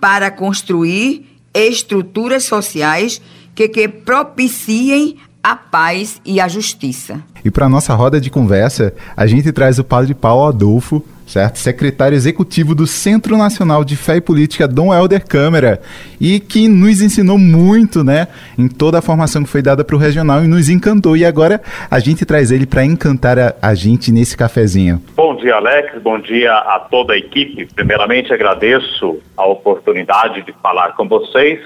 para 0.00 0.30
construir 0.30 1.26
estruturas 1.52 2.44
sociais 2.44 3.20
que, 3.54 3.68
que 3.68 3.88
propiciem 3.88 5.18
a 5.48 5.56
paz 5.56 6.20
e 6.26 6.40
a 6.40 6.46
justiça. 6.46 7.22
E 7.42 7.50
para 7.50 7.70
nossa 7.70 7.94
roda 7.94 8.20
de 8.20 8.28
conversa, 8.28 8.92
a 9.16 9.26
gente 9.26 9.50
traz 9.50 9.78
o 9.78 9.84
padre 9.84 10.12
Paulo 10.12 10.46
Adolfo, 10.46 11.02
certo? 11.26 11.58
Secretário 11.58 12.14
executivo 12.14 12.74
do 12.74 12.86
Centro 12.86 13.34
Nacional 13.34 13.82
de 13.82 13.96
Fé 13.96 14.16
e 14.16 14.20
Política, 14.20 14.68
Dom 14.68 14.92
Helder 14.92 15.26
Câmara, 15.26 15.80
e 16.20 16.38
que 16.38 16.68
nos 16.68 17.00
ensinou 17.00 17.38
muito, 17.38 18.04
né, 18.04 18.28
em 18.58 18.68
toda 18.68 18.98
a 18.98 19.02
formação 19.02 19.42
que 19.42 19.48
foi 19.48 19.62
dada 19.62 19.82
para 19.82 19.96
o 19.96 19.98
regional 19.98 20.44
e 20.44 20.46
nos 20.46 20.68
encantou. 20.68 21.16
E 21.16 21.24
agora 21.24 21.62
a 21.90 21.98
gente 21.98 22.26
traz 22.26 22.50
ele 22.50 22.66
para 22.66 22.84
encantar 22.84 23.38
a, 23.38 23.54
a, 23.62 23.74
gente 23.74 24.12
nesse 24.12 24.36
cafezinho. 24.36 25.02
Bom 25.16 25.34
dia, 25.36 25.54
Alex. 25.54 26.02
Bom 26.02 26.20
dia 26.20 26.52
a 26.52 26.78
toda 26.78 27.14
a 27.14 27.16
equipe. 27.16 27.66
Primeiramente, 27.74 28.34
agradeço 28.34 29.18
a 29.34 29.46
oportunidade 29.46 30.42
de 30.42 30.52
falar 30.62 30.94
com 30.94 31.08
vocês 31.08 31.58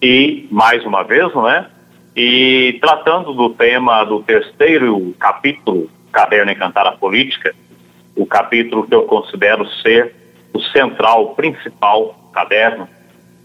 e 0.00 0.46
mais 0.52 0.84
uma 0.84 1.02
vez, 1.02 1.34
não 1.34 1.50
é? 1.50 1.66
E 2.20 2.76
tratando 2.80 3.32
do 3.32 3.50
tema 3.50 4.02
do 4.02 4.20
terceiro 4.24 5.14
capítulo, 5.20 5.88
Caderno 6.10 6.50
Encantar 6.50 6.84
a 6.84 6.96
Política, 6.96 7.54
o 8.16 8.26
capítulo 8.26 8.84
que 8.88 8.92
eu 8.92 9.04
considero 9.04 9.64
ser 9.82 10.16
o 10.52 10.60
central, 10.60 11.36
principal 11.36 12.16
caderno, 12.32 12.88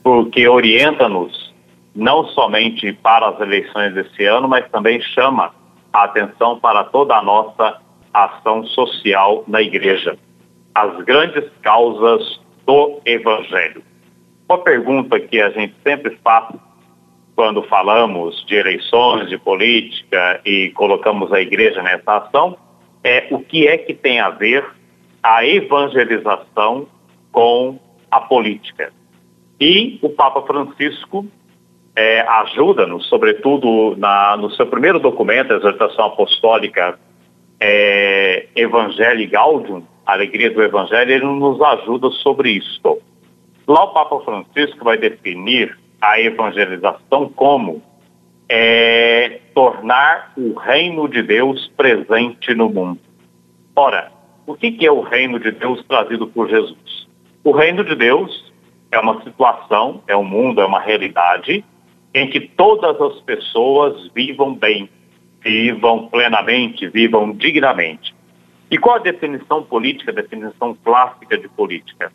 porque 0.04 0.48
orienta-nos 0.48 1.54
não 1.94 2.26
somente 2.30 2.92
para 2.94 3.30
as 3.30 3.40
eleições 3.42 3.94
desse 3.94 4.26
ano, 4.26 4.48
mas 4.48 4.68
também 4.72 5.00
chama 5.00 5.54
a 5.94 6.06
atenção 6.06 6.60
para 6.60 6.84
toda 6.86 7.16
a 7.16 7.22
nossa 7.22 7.80
ação 8.12 8.66
social 8.66 9.44
na 9.48 9.62
igreja. 9.62 10.18
As 10.74 10.98
grandes 11.06 11.48
causas 11.62 12.42
do 12.66 13.00
Evangelho. 13.06 13.84
Uma 14.50 14.58
pergunta 14.58 15.20
que 15.20 15.40
a 15.40 15.52
gente 15.52 15.76
sempre 15.84 16.18
faz 16.24 16.56
quando 17.44 17.62
falamos 17.64 18.42
de 18.46 18.56
eleições, 18.56 19.28
de 19.28 19.38
política 19.38 20.40
e 20.46 20.70
colocamos 20.70 21.30
a 21.34 21.42
igreja 21.42 21.84
nessa 21.84 22.20
ação 22.20 22.56
é 23.04 23.28
o 23.32 23.40
que 23.40 23.68
é 23.68 23.78
que 23.78 23.94
tem 23.94 24.22
a 24.22 24.30
ver 24.30 24.66
a 25.22 25.46
evangelização 25.46 26.88
com 27.34 27.78
a 28.10 28.22
política. 28.22 28.94
E 29.60 30.00
o 30.02 30.08
Papa 30.08 30.42
Francisco 30.44 31.28
é, 31.94 32.22
ajuda-nos, 32.22 33.10
sobretudo 33.10 33.94
na, 33.98 34.38
no 34.38 34.50
seu 34.52 34.66
primeiro 34.68 34.98
documento, 35.02 35.52
a 35.52 35.58
exortação 35.58 36.06
apostólica 36.06 36.98
é, 37.60 38.48
Evangelii 38.56 39.28
Gaudium, 39.28 39.84
Alegria 40.06 40.50
do 40.50 40.64
Evangelho, 40.64 41.12
ele 41.12 41.26
nos 41.26 41.62
ajuda 41.62 42.10
sobre 42.10 42.52
isso. 42.52 42.80
Lá 43.68 43.84
o 43.84 43.94
Papa 43.94 44.22
Francisco 44.22 44.86
vai 44.86 44.98
definir 44.98 45.83
a 46.04 46.20
evangelização 46.20 47.30
como 47.30 47.82
é, 48.50 49.40
tornar 49.56 50.34
o 50.36 50.54
reino 50.54 51.08
de 51.08 51.24
Deus 51.24 51.72
presente 51.78 52.54
no 52.54 52.68
mundo. 52.70 53.00
Ora, 53.74 54.12
o 54.46 54.54
que, 54.54 54.86
é 54.86 54.92
o 54.92 55.00
reino 55.00 55.40
de 55.40 55.52
Deus 55.52 55.82
trazido 55.88 56.28
por 56.28 56.50
Jesus? 56.50 57.08
O 57.42 57.52
reino 57.52 57.86
de 57.86 57.96
Deus 57.96 58.52
é 58.92 59.00
uma 59.00 59.24
situação, 59.24 60.04
é 60.06 60.16
um 60.16 60.26
mundo, 60.26 60.60
é 60.60 60.66
uma 60.66 60.82
realidade 60.82 61.64
em 62.14 62.30
que 62.30 62.42
todas 62.42 63.00
as 63.00 63.22
pessoas 63.22 64.12
vivam 64.14 64.54
bem, 64.54 64.90
vivam 65.42 66.10
plenamente, 66.10 66.86
vivam 66.90 67.32
dignamente. 67.32 68.14
E 68.70 68.78
qual 68.78 68.98
a 68.98 69.00
definição 69.00 69.64
política, 69.64 70.12
a 70.12 70.16
definição 70.16 70.78
clássica 70.84 71.38
de 71.38 71.48
política? 71.48 72.12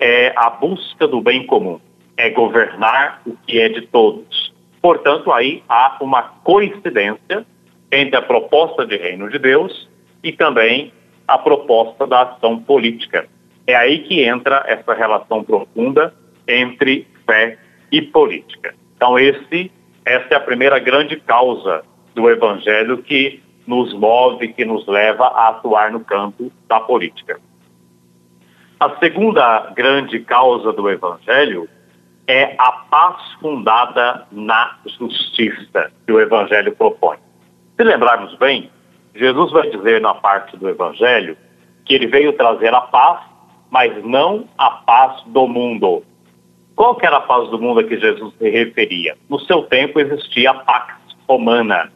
É 0.00 0.32
a 0.36 0.50
busca 0.50 1.06
do 1.06 1.20
bem 1.20 1.46
comum, 1.46 1.78
é 2.18 2.28
governar 2.30 3.22
o 3.24 3.34
que 3.46 3.60
é 3.60 3.68
de 3.68 3.82
todos. 3.82 4.52
Portanto, 4.82 5.30
aí 5.32 5.62
há 5.68 5.96
uma 6.00 6.22
coincidência 6.22 7.46
entre 7.90 8.16
a 8.16 8.22
proposta 8.22 8.84
de 8.84 8.96
reino 8.96 9.30
de 9.30 9.38
Deus 9.38 9.88
e 10.22 10.32
também 10.32 10.92
a 11.26 11.38
proposta 11.38 12.06
da 12.06 12.22
ação 12.22 12.58
política. 12.58 13.26
É 13.66 13.76
aí 13.76 14.00
que 14.00 14.22
entra 14.22 14.64
essa 14.66 14.92
relação 14.94 15.44
profunda 15.44 16.12
entre 16.46 17.06
fé 17.24 17.56
e 17.92 18.02
política. 18.02 18.74
Então, 18.96 19.16
esse, 19.16 19.70
essa 20.04 20.34
é 20.34 20.36
a 20.36 20.40
primeira 20.40 20.78
grande 20.80 21.16
causa 21.20 21.84
do 22.14 22.28
Evangelho 22.28 22.98
que 22.98 23.40
nos 23.64 23.94
move, 23.94 24.48
que 24.48 24.64
nos 24.64 24.86
leva 24.88 25.24
a 25.24 25.50
atuar 25.50 25.92
no 25.92 26.00
campo 26.00 26.50
da 26.66 26.80
política. 26.80 27.38
A 28.80 28.96
segunda 28.98 29.70
grande 29.74 30.18
causa 30.20 30.72
do 30.72 30.88
Evangelho 30.88 31.68
é 32.28 32.54
a 32.58 32.72
paz 32.72 33.16
fundada 33.40 34.26
na 34.30 34.76
justiça 34.98 35.90
que 36.06 36.12
o 36.12 36.20
Evangelho 36.20 36.76
propõe. 36.76 37.16
Se 37.74 37.82
lembrarmos 37.82 38.34
bem, 38.36 38.70
Jesus 39.14 39.50
vai 39.50 39.70
dizer 39.70 40.02
na 40.02 40.12
parte 40.12 40.54
do 40.58 40.68
Evangelho 40.68 41.36
que 41.86 41.94
ele 41.94 42.06
veio 42.06 42.34
trazer 42.34 42.74
a 42.74 42.82
paz, 42.82 43.20
mas 43.70 44.04
não 44.04 44.46
a 44.58 44.70
paz 44.70 45.22
do 45.28 45.48
mundo. 45.48 46.04
Qual 46.76 46.94
que 46.96 47.06
era 47.06 47.16
a 47.16 47.22
paz 47.22 47.48
do 47.48 47.58
mundo 47.58 47.80
a 47.80 47.84
que 47.84 47.98
Jesus 47.98 48.34
se 48.36 48.50
referia? 48.50 49.16
No 49.28 49.40
seu 49.40 49.62
tempo 49.62 49.98
existia 49.98 50.50
a 50.50 50.54
Pax 50.54 50.94
Romana, 51.26 51.90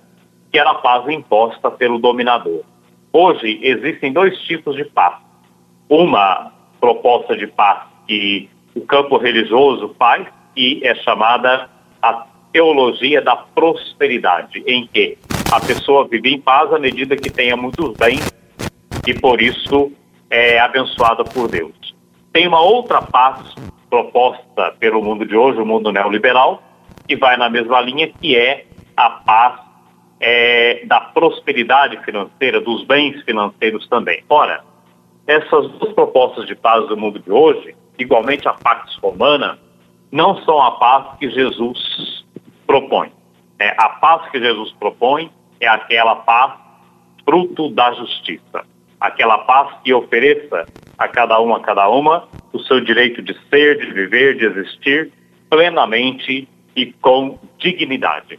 que 0.51 0.59
era 0.59 0.71
a 0.71 0.77
paz 0.77 1.07
imposta 1.09 1.71
pelo 1.71 1.99
dominador. 1.99 2.63
Hoje 3.13 3.61
existem 3.63 4.13
dois 4.13 4.37
tipos 4.43 4.75
de 4.77 4.85
paz. 4.87 5.19
Uma 5.91 6.53
proposta 6.81 7.37
de 7.37 7.47
paz 7.47 7.83
que 8.09 8.49
o 8.75 8.81
campo 8.83 9.17
religioso 9.17 9.95
faz 9.99 10.27
e 10.57 10.81
é 10.83 10.95
chamada 10.97 11.69
a 12.01 12.27
teologia 12.53 13.23
da 13.23 13.37
prosperidade, 13.37 14.63
em 14.67 14.87
que 14.87 15.17
a 15.53 15.61
pessoa 15.61 16.07
vive 16.07 16.35
em 16.35 16.41
paz 16.41 16.73
à 16.73 16.79
medida 16.79 17.17
que 17.17 17.31
tenha 17.31 17.57
muitos 17.57 17.95
bens 17.97 18.31
e 19.07 19.15
por 19.15 19.41
isso 19.41 19.93
é 20.31 20.59
abençoada 20.59 21.25
por 21.25 21.49
Deus. 21.49 21.73
Tem 22.33 22.47
uma 22.47 22.61
outra 22.61 23.03
paz 23.03 23.55
proposta 23.91 24.75
pelo 24.79 25.03
mundo 25.03 25.27
de 25.27 25.37
hoje, 25.37 25.61
o 25.61 25.67
mundo 25.67 25.93
neoliberal, 25.93 26.63
que 27.07 27.17
vai 27.17 27.37
na 27.37 27.51
mesma 27.51 27.81
linha, 27.81 28.09
que 28.09 28.37
é 28.37 28.65
a 28.97 29.11
paz 29.11 29.61
é, 30.19 30.85
da 30.87 31.01
prosperidade 31.01 32.03
financeira, 32.05 32.61
dos 32.61 32.85
bens 32.85 33.23
financeiros 33.25 33.87
também. 33.89 34.25
Ora, 34.31 34.65
essas 35.27 35.69
duas 35.73 35.93
propostas 35.93 36.47
de 36.47 36.55
paz 36.55 36.89
do 36.89 36.97
mundo 36.97 37.19
de 37.19 37.31
hoje, 37.31 37.75
igualmente 37.99 38.49
a 38.49 38.53
Pax 38.53 38.97
Romana, 38.97 39.59
não 40.11 40.37
são 40.43 40.61
a 40.61 40.73
paz 40.73 41.19
que 41.19 41.31
Jesus 41.31 42.25
propõe. 42.67 43.13
É, 43.59 43.75
a 43.79 43.89
paz 43.91 44.31
que 44.31 44.41
Jesus 44.41 44.73
propõe 44.73 45.31
é 45.61 45.69
aquela 45.69 46.17
paz 46.17 46.53
fruto 47.25 47.71
da 47.71 47.93
justiça. 47.93 48.65
Aquela 49.01 49.39
paz 49.39 49.77
que 49.83 49.93
ofereça 49.93 50.67
a 50.99 51.09
cada 51.09 51.41
um, 51.41 51.55
a 51.55 51.61
cada 51.61 51.89
uma, 51.89 52.29
o 52.53 52.59
seu 52.61 52.81
direito 52.81 53.23
de 53.23 53.37
ser, 53.49 53.79
de 53.79 53.93
viver, 53.93 54.37
de 54.37 54.47
existir 54.47 55.13
plenamente 55.49 56.49
e 56.75 56.87
com 56.95 57.39
dignidade. 57.59 58.39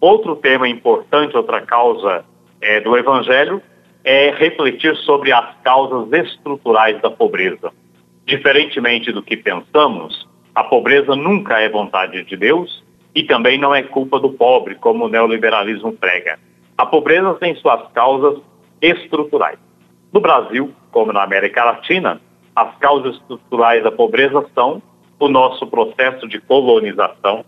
Outro 0.00 0.36
tema 0.36 0.68
importante, 0.68 1.36
outra 1.36 1.60
causa 1.60 2.24
é, 2.60 2.80
do 2.80 2.96
Evangelho, 2.96 3.62
é 4.04 4.30
refletir 4.30 4.96
sobre 4.96 5.32
as 5.32 5.54
causas 5.62 6.10
estruturais 6.12 7.00
da 7.02 7.10
pobreza. 7.10 7.72
Diferentemente 8.30 9.10
do 9.10 9.24
que 9.24 9.36
pensamos, 9.36 10.24
a 10.54 10.62
pobreza 10.62 11.16
nunca 11.16 11.58
é 11.58 11.68
vontade 11.68 12.22
de 12.22 12.36
Deus 12.36 12.80
e 13.12 13.24
também 13.24 13.58
não 13.58 13.74
é 13.74 13.82
culpa 13.82 14.20
do 14.20 14.30
pobre, 14.30 14.76
como 14.76 15.06
o 15.06 15.08
neoliberalismo 15.08 15.92
prega. 15.94 16.38
A 16.78 16.86
pobreza 16.86 17.34
tem 17.40 17.56
suas 17.56 17.90
causas 17.90 18.40
estruturais. 18.80 19.58
No 20.12 20.20
Brasil, 20.20 20.72
como 20.92 21.12
na 21.12 21.24
América 21.24 21.64
Latina, 21.64 22.20
as 22.54 22.72
causas 22.76 23.16
estruturais 23.16 23.82
da 23.82 23.90
pobreza 23.90 24.46
são 24.54 24.80
o 25.18 25.28
nosso 25.28 25.66
processo 25.66 26.28
de 26.28 26.40
colonização, 26.40 27.44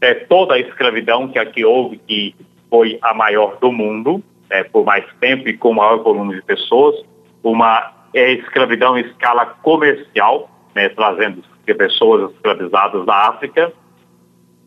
é 0.00 0.14
toda 0.14 0.54
a 0.54 0.60
escravidão 0.60 1.26
que 1.26 1.38
aqui 1.40 1.64
houve, 1.64 1.98
que 1.98 2.32
foi 2.70 2.96
a 3.02 3.12
maior 3.12 3.58
do 3.58 3.72
mundo, 3.72 4.22
é, 4.48 4.62
por 4.62 4.84
mais 4.84 5.04
tempo 5.18 5.48
e 5.48 5.56
com 5.56 5.74
maior 5.74 6.00
volume 6.00 6.36
de 6.36 6.42
pessoas, 6.42 6.94
uma 7.42 8.01
é, 8.14 8.32
escravidão 8.32 8.98
em 8.98 9.02
escala 9.02 9.46
comercial, 9.62 10.50
né, 10.74 10.88
trazendo 10.90 11.42
pessoas 11.64 12.30
escravizadas 12.32 13.06
da 13.06 13.28
África, 13.28 13.72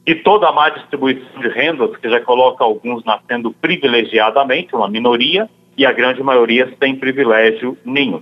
e 0.07 0.15
toda 0.15 0.47
a 0.47 0.51
má 0.51 0.69
distribuição 0.69 1.41
de 1.41 1.49
rendas, 1.49 1.95
que 1.97 2.09
já 2.09 2.21
coloca 2.21 2.63
alguns 2.63 3.03
nascendo 3.03 3.51
privilegiadamente, 3.51 4.75
uma 4.75 4.87
minoria, 4.87 5.49
e 5.77 5.85
a 5.85 5.91
grande 5.91 6.23
maioria 6.23 6.73
sem 6.79 6.95
privilégio 6.95 7.77
nenhum. 7.83 8.21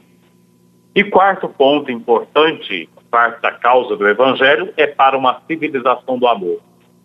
E 0.96 1.04
quarto 1.04 1.48
ponto 1.50 1.92
importante, 1.92 2.90
parte 3.12 3.42
da 3.42 3.52
causa 3.52 3.96
do 3.96 4.08
Evangelho, 4.08 4.74
é 4.78 4.88
para 4.88 5.18
uma 5.18 5.42
civilização 5.48 6.18
do 6.18 6.28
amor. 6.28 6.60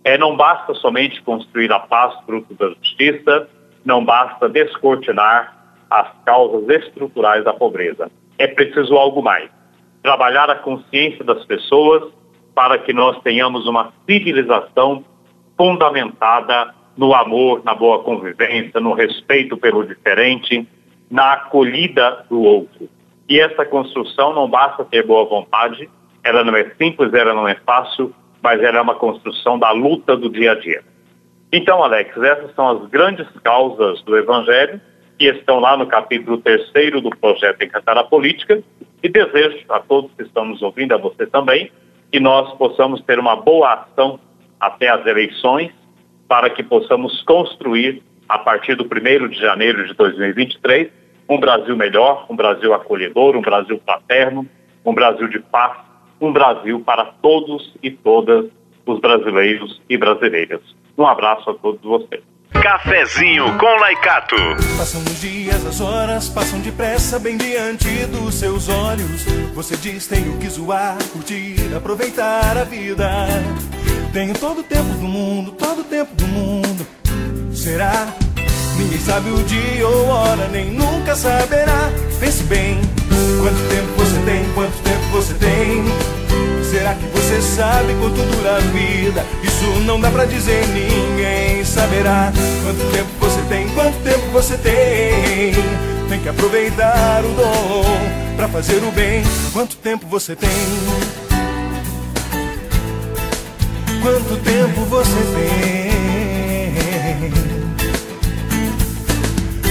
É, 0.05 0.17
não 0.17 0.37
basta 0.37 0.73
somente 0.75 1.21
construir 1.23 1.71
a 1.73 1.81
paz 1.81 2.15
fruto 2.25 2.55
da 2.55 2.69
justiça, 2.69 3.49
não 3.85 4.05
basta 4.05 4.49
descortinar 4.49 5.58
as 5.91 6.09
causas 6.25 6.69
estruturais 6.69 7.45
da 7.45 7.53
pobreza. 7.53 8.11
É 8.39 8.47
preciso 8.47 8.97
algo 8.97 9.23
mais. 9.23 9.51
Trabalhar 10.03 10.51
a 10.51 10.57
consciência 10.57 11.25
das 11.25 11.45
pessoas 11.45 12.13
para 12.55 12.79
que 12.79 12.93
nós 12.93 13.21
tenhamos 13.23 13.67
uma 13.67 13.93
civilização 14.09 15.05
fundamentada 15.57 16.75
no 16.97 17.15
amor, 17.15 17.63
na 17.65 17.75
boa 17.75 18.03
convivência, 18.03 18.81
no 18.81 18.93
respeito 18.93 19.57
pelo 19.57 19.87
diferente, 19.87 20.67
na 21.11 21.35
acolhida 21.35 22.25
do 22.29 22.43
outro. 22.43 22.89
E 23.29 23.39
essa 23.39 23.65
construção 23.65 24.33
não 24.33 24.49
basta 24.49 24.85
ter 24.85 25.07
boa 25.07 25.25
vontade, 25.25 25.89
ela 26.25 26.43
não 26.43 26.57
é 26.57 26.71
simples, 26.81 27.13
ela 27.15 27.35
não 27.35 27.47
é 27.47 27.55
fácil, 27.55 28.13
mas 28.43 28.63
ela 28.63 28.79
é 28.79 28.81
uma 28.81 28.95
construção 28.95 29.59
da 29.59 29.71
luta 29.71 30.17
do 30.17 30.29
dia 30.29 30.53
a 30.53 30.55
dia. 30.55 30.83
Então, 31.53 31.83
Alex, 31.83 32.17
essas 32.17 32.55
são 32.55 32.69
as 32.69 32.89
grandes 32.91 33.27
causas 33.43 34.03
do 34.03 34.17
Evangelho 34.17 34.81
que 35.19 35.27
estão 35.27 35.59
lá 35.59 35.77
no 35.77 35.87
capítulo 35.87 36.39
terceiro 36.39 37.01
do 37.01 37.11
projeto 37.11 37.63
Encantar 37.63 37.99
a 37.99 38.05
Política 38.05 38.63
e 39.03 39.09
desejo 39.09 39.65
a 39.69 39.81
todos 39.81 40.11
que 40.17 40.23
estão 40.23 40.45
nos 40.45 40.63
ouvindo, 40.63 40.95
a 40.95 40.97
você 40.97 41.27
também, 41.27 41.71
que 42.13 42.21
nós 42.21 42.53
possamos 42.57 43.03
ter 43.03 43.19
uma 43.19 43.37
boa 43.37 43.75
ação 43.75 44.21
até 44.61 44.89
as 44.89 45.05
eleições 45.05 45.73
para 46.29 46.49
que 46.51 46.63
possamos 46.63 47.23
construir, 47.23 48.03
a 48.29 48.39
partir 48.39 48.75
do 48.75 48.85
1 48.85 49.29
de 49.29 49.41
janeiro 49.41 49.87
de 49.87 49.95
2023, 49.95 50.89
um 51.29 51.41
Brasil 51.41 51.77
melhor, 51.77 52.27
um 52.31 52.37
Brasil 52.37 52.73
acolhedor, 52.75 53.37
um 53.37 53.41
Brasil 53.41 53.81
fraterno, 53.85 54.47
um 54.85 54.95
Brasil 54.95 55.29
de 55.29 55.41
paz, 55.41 55.79
um 56.21 56.33
Brasil 56.33 56.81
para 56.81 57.07
todos 57.23 57.75
e 57.83 57.91
todas 57.91 58.47
os 58.87 59.01
brasileiros 59.01 59.81
e 59.89 59.97
brasileiras. 59.97 60.61
Um 60.97 61.07
abraço 61.07 61.51
a 61.51 61.55
todos 61.55 61.81
vocês. 61.83 62.23
Cafezinho 62.53 63.59
com 63.59 63.67
Laicato. 63.79 64.37
Passam 64.77 65.03
os 65.03 65.21
dias, 65.21 65.65
as 65.67 65.81
horas 65.81 66.29
passam 66.29 66.61
depressa 66.61 67.19
bem 67.19 67.37
diante 67.37 67.89
dos 68.07 68.35
seus 68.35 68.69
olhos. 68.69 69.25
Você 69.55 69.77
diz 69.77 70.07
tenho 70.07 70.37
que 70.39 70.49
zoar, 70.49 70.97
curtir, 71.13 71.57
aproveitar 71.77 72.57
a 72.57 72.65
vida. 72.65 73.09
Tenho 74.13 74.35
todo 74.35 74.61
o 74.61 74.65
tempo 74.65 74.89
do 74.95 75.07
mundo, 75.07 75.53
todo 75.53 75.83
o 75.83 75.85
tempo 75.85 76.15
do 76.15 76.27
mundo. 76.27 76.87
Será? 77.53 78.09
Ninguém 78.79 79.01
sabe 79.01 79.31
o 79.31 79.43
dia 79.45 79.87
ou 79.87 80.07
hora, 80.07 80.49
nem 80.49 80.71
nunca 80.71 81.15
saberá. 81.15 81.91
Pense 82.19 82.43
bem, 82.45 82.81
quanto 83.41 83.69
tempo 83.69 83.93
você 83.97 84.21
tem, 84.25 84.53
quanto 84.55 84.83
tempo 84.83 85.05
você 85.13 85.35
tem. 85.35 85.85
Será 86.65 86.95
que 86.95 87.07
você 87.07 87.41
sabe 87.41 87.95
quanto 88.01 88.21
dura 88.23 88.57
a 88.57 88.61
vida? 88.61 89.25
Isso 89.43 89.67
não 89.85 90.01
dá 90.01 90.11
pra 90.11 90.25
dizer, 90.25 90.67
ninguém 90.69 91.65
saberá. 91.65 92.33
Quanto 92.65 92.93
tempo 92.93 93.09
você 93.21 93.41
tem, 93.49 93.69
quanto 93.69 93.97
tempo 94.03 94.27
você 94.33 94.57
tem. 94.57 95.55
Tem 96.09 96.21
que 96.21 96.29
aproveitar 96.29 97.23
o 97.25 97.35
dom 97.35 97.85
pra 98.37 98.49
fazer 98.49 98.83
o 98.83 98.91
bem. 98.91 99.23
Quanto 99.53 99.77
tempo 99.77 100.07
você 100.07 100.35
tem? 100.35 100.49
Quanto 104.01 104.37
tempo 104.43 104.85
você 104.87 105.11
tem? 105.35 105.89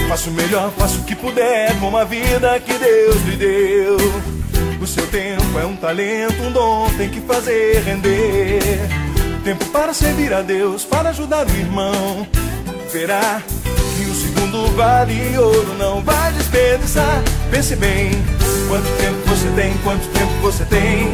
Faço 0.08 0.30
o 0.30 0.34
melhor, 0.34 0.72
faço 0.78 1.00
o 1.00 1.04
que 1.04 1.16
puder 1.16 1.78
com 1.80 1.96
a 1.98 2.04
vida 2.04 2.60
que 2.60 2.74
Deus 2.74 3.22
lhe 3.24 3.36
deu. 3.36 3.98
O 4.82 4.88
seu 4.88 5.06
tempo 5.08 5.60
é 5.60 5.66
um 5.66 5.76
talento, 5.76 6.42
um 6.44 6.52
dom, 6.52 6.90
tem 6.98 7.10
que 7.10 7.20
fazer 7.22 7.82
render. 7.84 8.97
Tempo 9.48 9.64
para 9.68 9.94
servir 9.94 10.34
a 10.34 10.42
Deus, 10.42 10.84
para 10.84 11.12
ajudar 11.12 11.48
o 11.48 11.50
irmão. 11.52 12.28
Verá 12.92 13.42
que 13.64 14.04
o 14.04 14.14
segundo 14.14 14.76
vale 14.76 15.38
ouro, 15.38 15.74
não 15.80 16.04
vai 16.04 16.34
desperdiçar. 16.34 17.24
Pense 17.50 17.74
bem, 17.78 18.12
quanto 18.68 18.84
tempo 18.98 19.18
você 19.26 19.48
tem, 19.56 19.78
quanto 19.86 20.06
tempo 20.10 20.34
você 20.42 20.66
tem. 20.66 21.14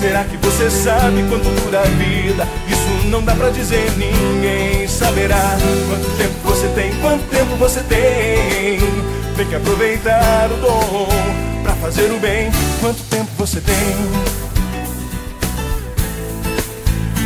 Será 0.00 0.24
que 0.24 0.38
você 0.38 0.70
sabe 0.70 1.22
quanto 1.28 1.50
dura 1.60 1.80
a 1.80 1.84
vida? 1.84 2.48
Isso 2.66 3.08
não 3.08 3.22
dá 3.22 3.34
pra 3.34 3.50
dizer, 3.50 3.92
ninguém 3.98 4.88
saberá. 4.88 5.58
Quanto 5.90 6.16
tempo 6.16 6.34
você 6.44 6.66
tem, 6.68 6.98
quanto 7.02 7.24
tempo 7.28 7.56
você 7.56 7.82
tem. 7.82 8.78
Tem 9.36 9.46
que 9.46 9.54
aproveitar 9.54 10.50
o 10.50 10.56
dom 10.62 11.08
pra 11.62 11.74
fazer 11.74 12.10
o 12.10 12.18
bem. 12.18 12.50
Quanto 12.80 13.02
tempo 13.10 13.28
você 13.36 13.60
tem? 13.60 14.43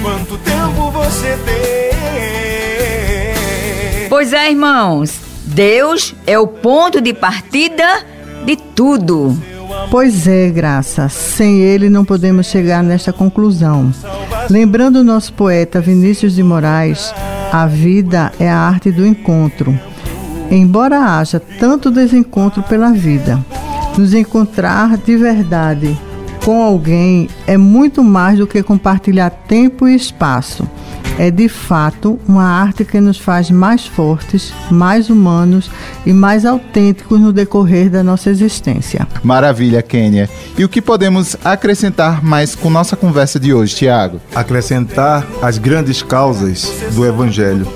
Quanto 0.09 0.39
tempo 0.39 0.91
você 0.91 1.37
tem? 1.45 1.59
Pois 4.09 4.33
é, 4.33 4.51
irmãos, 4.51 5.21
Deus 5.45 6.15
é 6.27 6.39
o 6.39 6.47
ponto 6.47 6.99
de 6.99 7.13
partida 7.13 8.07
de 8.47 8.57
tudo. 8.57 9.37
Pois 9.91 10.27
é, 10.27 10.49
Graça. 10.49 11.11
Sem 11.11 11.61
ele 11.61 11.91
não 11.91 12.07
podemos 12.07 12.47
chegar 12.47 12.83
nesta 12.83 13.13
conclusão. 13.13 13.93
Lembrando 14.49 15.01
o 15.01 15.05
nosso 15.05 15.35
poeta 15.35 15.79
Vinícius 15.79 16.35
de 16.35 16.43
Moraes, 16.43 17.15
a 17.53 17.67
vida 17.67 18.33
é 18.41 18.49
a 18.49 18.57
arte 18.57 18.91
do 18.91 19.07
encontro. 19.07 19.79
Embora 20.51 21.19
haja 21.19 21.39
tanto 21.39 21.91
desencontro 21.91 22.63
pela 22.63 22.93
vida, 22.93 23.39
nos 23.99 24.15
encontrar 24.15 24.97
de 24.97 25.19
verdade 25.19 26.08
com 26.49 26.63
alguém 26.63 27.29
é 27.47 27.59
muito 27.59 28.03
mais 28.03 28.39
do 28.39 28.47
que 28.47 28.63
compartilhar 28.63 29.29
tempo 29.29 29.87
e 29.87 29.95
espaço 29.95 30.67
é 31.19 31.31
de 31.31 31.47
fato 31.47 32.19
uma 32.27 32.43
arte 32.43 32.87
que 32.87 32.99
nos 33.01 33.19
faz 33.19 33.51
mais 33.51 33.87
fortes, 33.87 34.55
mais 34.71 35.11
humanos 35.11 35.71
e 36.07 36.13
mais 36.13 36.47
autênticos 36.47 37.21
no 37.21 37.35
decorrer 37.35 37.91
da 37.91 38.03
nossa 38.03 38.31
existência. 38.31 39.07
Maravilha, 39.23 39.83
Kênia. 39.83 40.31
E 40.57 40.65
o 40.65 40.71
que 40.71 40.81
podemos 40.81 41.37
acrescentar 41.45 42.25
mais 42.25 42.55
com 42.55 42.71
nossa 42.71 42.97
conversa 42.97 43.39
de 43.39 43.53
hoje, 43.53 43.75
Tiago? 43.77 44.19
Acrescentar 44.35 45.27
as 45.43 45.59
grandes 45.59 46.03
causas 46.03 46.73
do 46.95 47.05
Evangelho. 47.05 47.67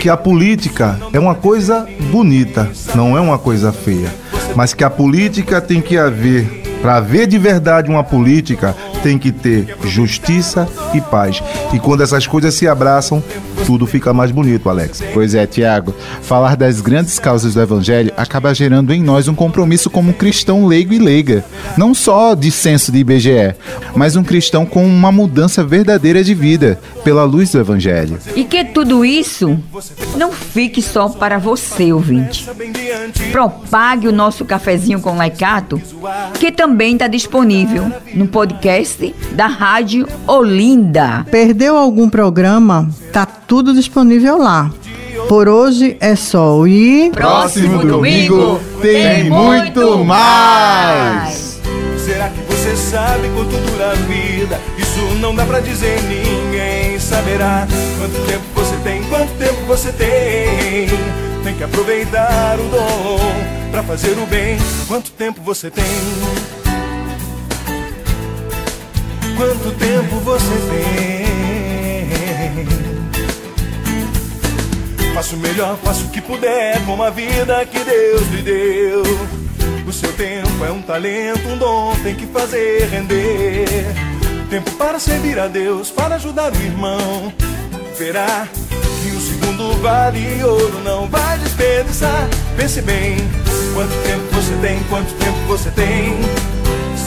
Que 0.00 0.08
a 0.08 0.16
política 0.16 1.00
é 1.12 1.18
uma 1.18 1.34
coisa 1.34 1.88
bonita, 2.12 2.70
não 2.94 3.18
é 3.18 3.20
uma 3.20 3.38
coisa 3.38 3.72
feia. 3.72 4.14
Mas 4.54 4.72
que 4.72 4.84
a 4.84 4.90
política 4.90 5.60
tem 5.60 5.80
que 5.80 5.98
haver 5.98 6.63
para 6.84 6.96
haver 6.96 7.26
de 7.26 7.38
verdade 7.38 7.88
uma 7.88 8.04
política, 8.04 8.76
tem 9.04 9.18
que 9.18 9.30
ter 9.30 9.76
justiça 9.84 10.66
e 10.94 11.00
paz. 11.00 11.42
E 11.74 11.78
quando 11.78 12.02
essas 12.02 12.26
coisas 12.26 12.54
se 12.54 12.66
abraçam, 12.66 13.22
tudo 13.66 13.86
fica 13.86 14.14
mais 14.14 14.30
bonito, 14.30 14.70
Alex. 14.70 15.02
Pois 15.12 15.34
é, 15.34 15.46
Tiago. 15.46 15.94
Falar 16.22 16.56
das 16.56 16.80
grandes 16.80 17.18
causas 17.18 17.52
do 17.52 17.60
Evangelho 17.60 18.14
acaba 18.16 18.54
gerando 18.54 18.94
em 18.94 19.02
nós 19.02 19.28
um 19.28 19.34
compromisso 19.34 19.90
como 19.90 20.14
cristão 20.14 20.66
leigo 20.66 20.94
e 20.94 20.98
leiga. 20.98 21.44
Não 21.76 21.92
só 21.92 22.34
de 22.34 22.50
senso 22.50 22.90
de 22.90 22.98
IBGE, 22.98 23.54
mas 23.94 24.16
um 24.16 24.24
cristão 24.24 24.64
com 24.64 24.86
uma 24.86 25.12
mudança 25.12 25.62
verdadeira 25.62 26.24
de 26.24 26.34
vida, 26.34 26.80
pela 27.04 27.24
luz 27.24 27.52
do 27.52 27.60
Evangelho. 27.60 28.18
E 28.34 28.44
que 28.44 28.64
tudo 28.64 29.04
isso 29.04 29.58
não 30.16 30.32
fique 30.32 30.80
só 30.80 31.10
para 31.10 31.36
você, 31.36 31.92
ouvinte. 31.92 32.48
Propague 33.30 34.08
o 34.08 34.12
nosso 34.12 34.46
cafezinho 34.46 34.98
com 34.98 35.14
laicato, 35.14 35.80
que 36.40 36.50
também 36.50 36.94
está 36.94 37.06
disponível 37.06 37.92
no 38.14 38.26
podcast 38.26 38.93
da 39.32 39.46
Rádio 39.46 40.06
Olinda. 40.26 41.26
Perdeu 41.30 41.76
algum 41.76 42.08
programa? 42.08 42.88
Tá 43.12 43.26
tudo 43.26 43.74
disponível 43.74 44.38
lá. 44.38 44.70
Por 45.28 45.48
hoje 45.48 45.96
é 46.00 46.14
só 46.14 46.66
e 46.66 47.10
próximo 47.10 47.78
domingo 47.78 48.60
tem 48.80 49.30
muito 49.30 50.04
mais. 50.04 51.60
Será 52.04 52.28
que 52.28 52.40
você 52.42 52.76
sabe 52.76 53.28
quanto 53.34 53.56
dura 53.70 53.92
a 53.92 53.94
vida? 53.94 54.60
Isso 54.76 55.00
não 55.20 55.34
dá 55.34 55.46
pra 55.46 55.60
dizer, 55.60 55.98
ninguém 56.02 56.98
saberá. 56.98 57.66
Quanto 57.98 58.26
tempo 58.26 58.44
você 58.54 58.76
tem, 58.84 59.02
quanto 59.04 59.32
tempo 59.38 59.64
você 59.66 59.92
tem? 59.92 60.88
Tem 61.42 61.54
que 61.54 61.64
aproveitar 61.64 62.58
o 62.58 62.68
dom 62.68 63.18
pra 63.70 63.82
fazer 63.82 64.18
o 64.18 64.26
bem. 64.26 64.58
Quanto 64.86 65.10
tempo 65.12 65.40
você 65.42 65.70
tem? 65.70 65.84
Quanto 69.36 69.70
tempo 69.72 70.16
você 70.20 70.54
tem? 70.70 71.24
Faço 75.14 75.36
o 75.36 75.38
melhor, 75.38 75.76
faço 75.82 76.06
o 76.06 76.10
que 76.10 76.20
puder 76.20 76.84
com 76.84 77.02
a 77.02 77.10
vida 77.10 77.64
que 77.66 77.78
Deus 77.78 78.28
lhe 78.28 78.42
deu. 78.42 79.02
O 79.86 79.92
seu 79.92 80.12
tempo 80.12 80.64
é 80.64 80.70
um 80.70 80.82
talento, 80.82 81.48
um 81.48 81.58
dom, 81.58 81.94
tem 82.02 82.14
que 82.14 82.26
fazer 82.26 82.88
render. 82.88 83.66
Tempo 84.50 84.70
para 84.72 84.98
servir 84.98 85.38
a 85.38 85.46
Deus, 85.46 85.90
para 85.90 86.14
ajudar 86.16 86.52
o 86.52 86.56
irmão. 86.56 87.32
Verá 87.98 88.48
que 89.02 89.10
o 89.10 89.20
segundo 89.20 89.80
vale 89.80 90.42
ouro, 90.44 90.80
não 90.84 91.08
vai 91.08 91.38
desperdiçar. 91.38 92.28
Pense 92.56 92.80
bem, 92.82 93.16
quanto 93.74 93.92
tempo 94.02 94.24
você 94.32 94.54
tem, 94.56 94.82
quanto 94.84 95.12
tempo 95.14 95.38
você 95.46 95.70
tem. 95.70 96.53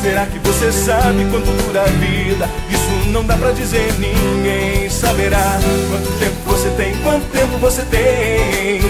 Será 0.01 0.25
que 0.27 0.39
você 0.39 0.71
sabe 0.71 1.25
quanto 1.31 1.51
dura 1.63 1.81
a 1.81 1.85
vida? 1.85 2.49
Isso 2.69 3.09
não 3.09 3.25
dá 3.25 3.35
pra 3.35 3.51
dizer, 3.51 3.93
ninguém 3.99 4.89
saberá. 4.89 5.59
Quanto 5.89 6.19
tempo 6.19 6.35
você 6.45 6.69
tem, 6.71 6.95
quanto 6.97 7.25
tempo 7.31 7.57
você 7.57 7.81
tem. 7.83 8.81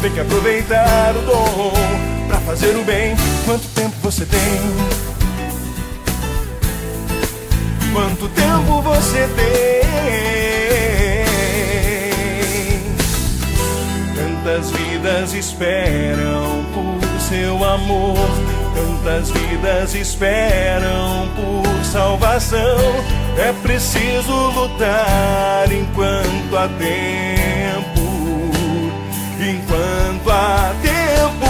Tem 0.00 0.10
que 0.12 0.20
aproveitar 0.20 1.14
o 1.16 1.22
dom 1.22 1.72
pra 2.28 2.38
fazer 2.40 2.76
o 2.76 2.84
bem. 2.84 3.16
Quanto 3.44 3.66
tempo 3.68 3.96
você 4.02 4.26
tem? 4.26 4.40
Quanto 7.92 8.28
tempo 8.28 8.82
você 8.82 9.28
tem? 9.34 9.80
Tantas 14.14 14.70
vidas 14.70 15.34
esperam 15.34 16.64
por 16.72 17.20
seu 17.20 17.64
amor 17.64 18.16
Tantas 18.80 19.30
vidas 19.30 19.94
esperam 19.94 21.28
por 21.36 21.84
salvação. 21.84 22.78
É 23.36 23.52
preciso 23.62 24.32
lutar 24.52 25.70
enquanto 25.70 26.56
há 26.56 26.66
tempo. 26.66 28.00
Enquanto 29.38 30.30
há 30.30 30.74
tempo. 30.80 31.49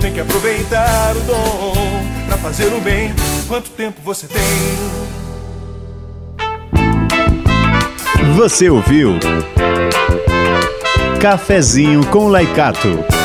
Tem 0.00 0.12
que 0.12 0.20
aproveitar 0.20 1.16
o 1.16 1.20
dom 1.20 1.72
pra 2.26 2.38
fazer 2.38 2.72
o 2.72 2.80
bem. 2.80 3.12
Quanto 3.48 3.70
tempo 3.70 4.00
você 4.02 4.28
tem? 4.28 4.38
Você 8.36 8.70
ouviu? 8.70 9.18
Cafezinho 11.20 12.06
com 12.06 12.28
Laicato. 12.28 13.17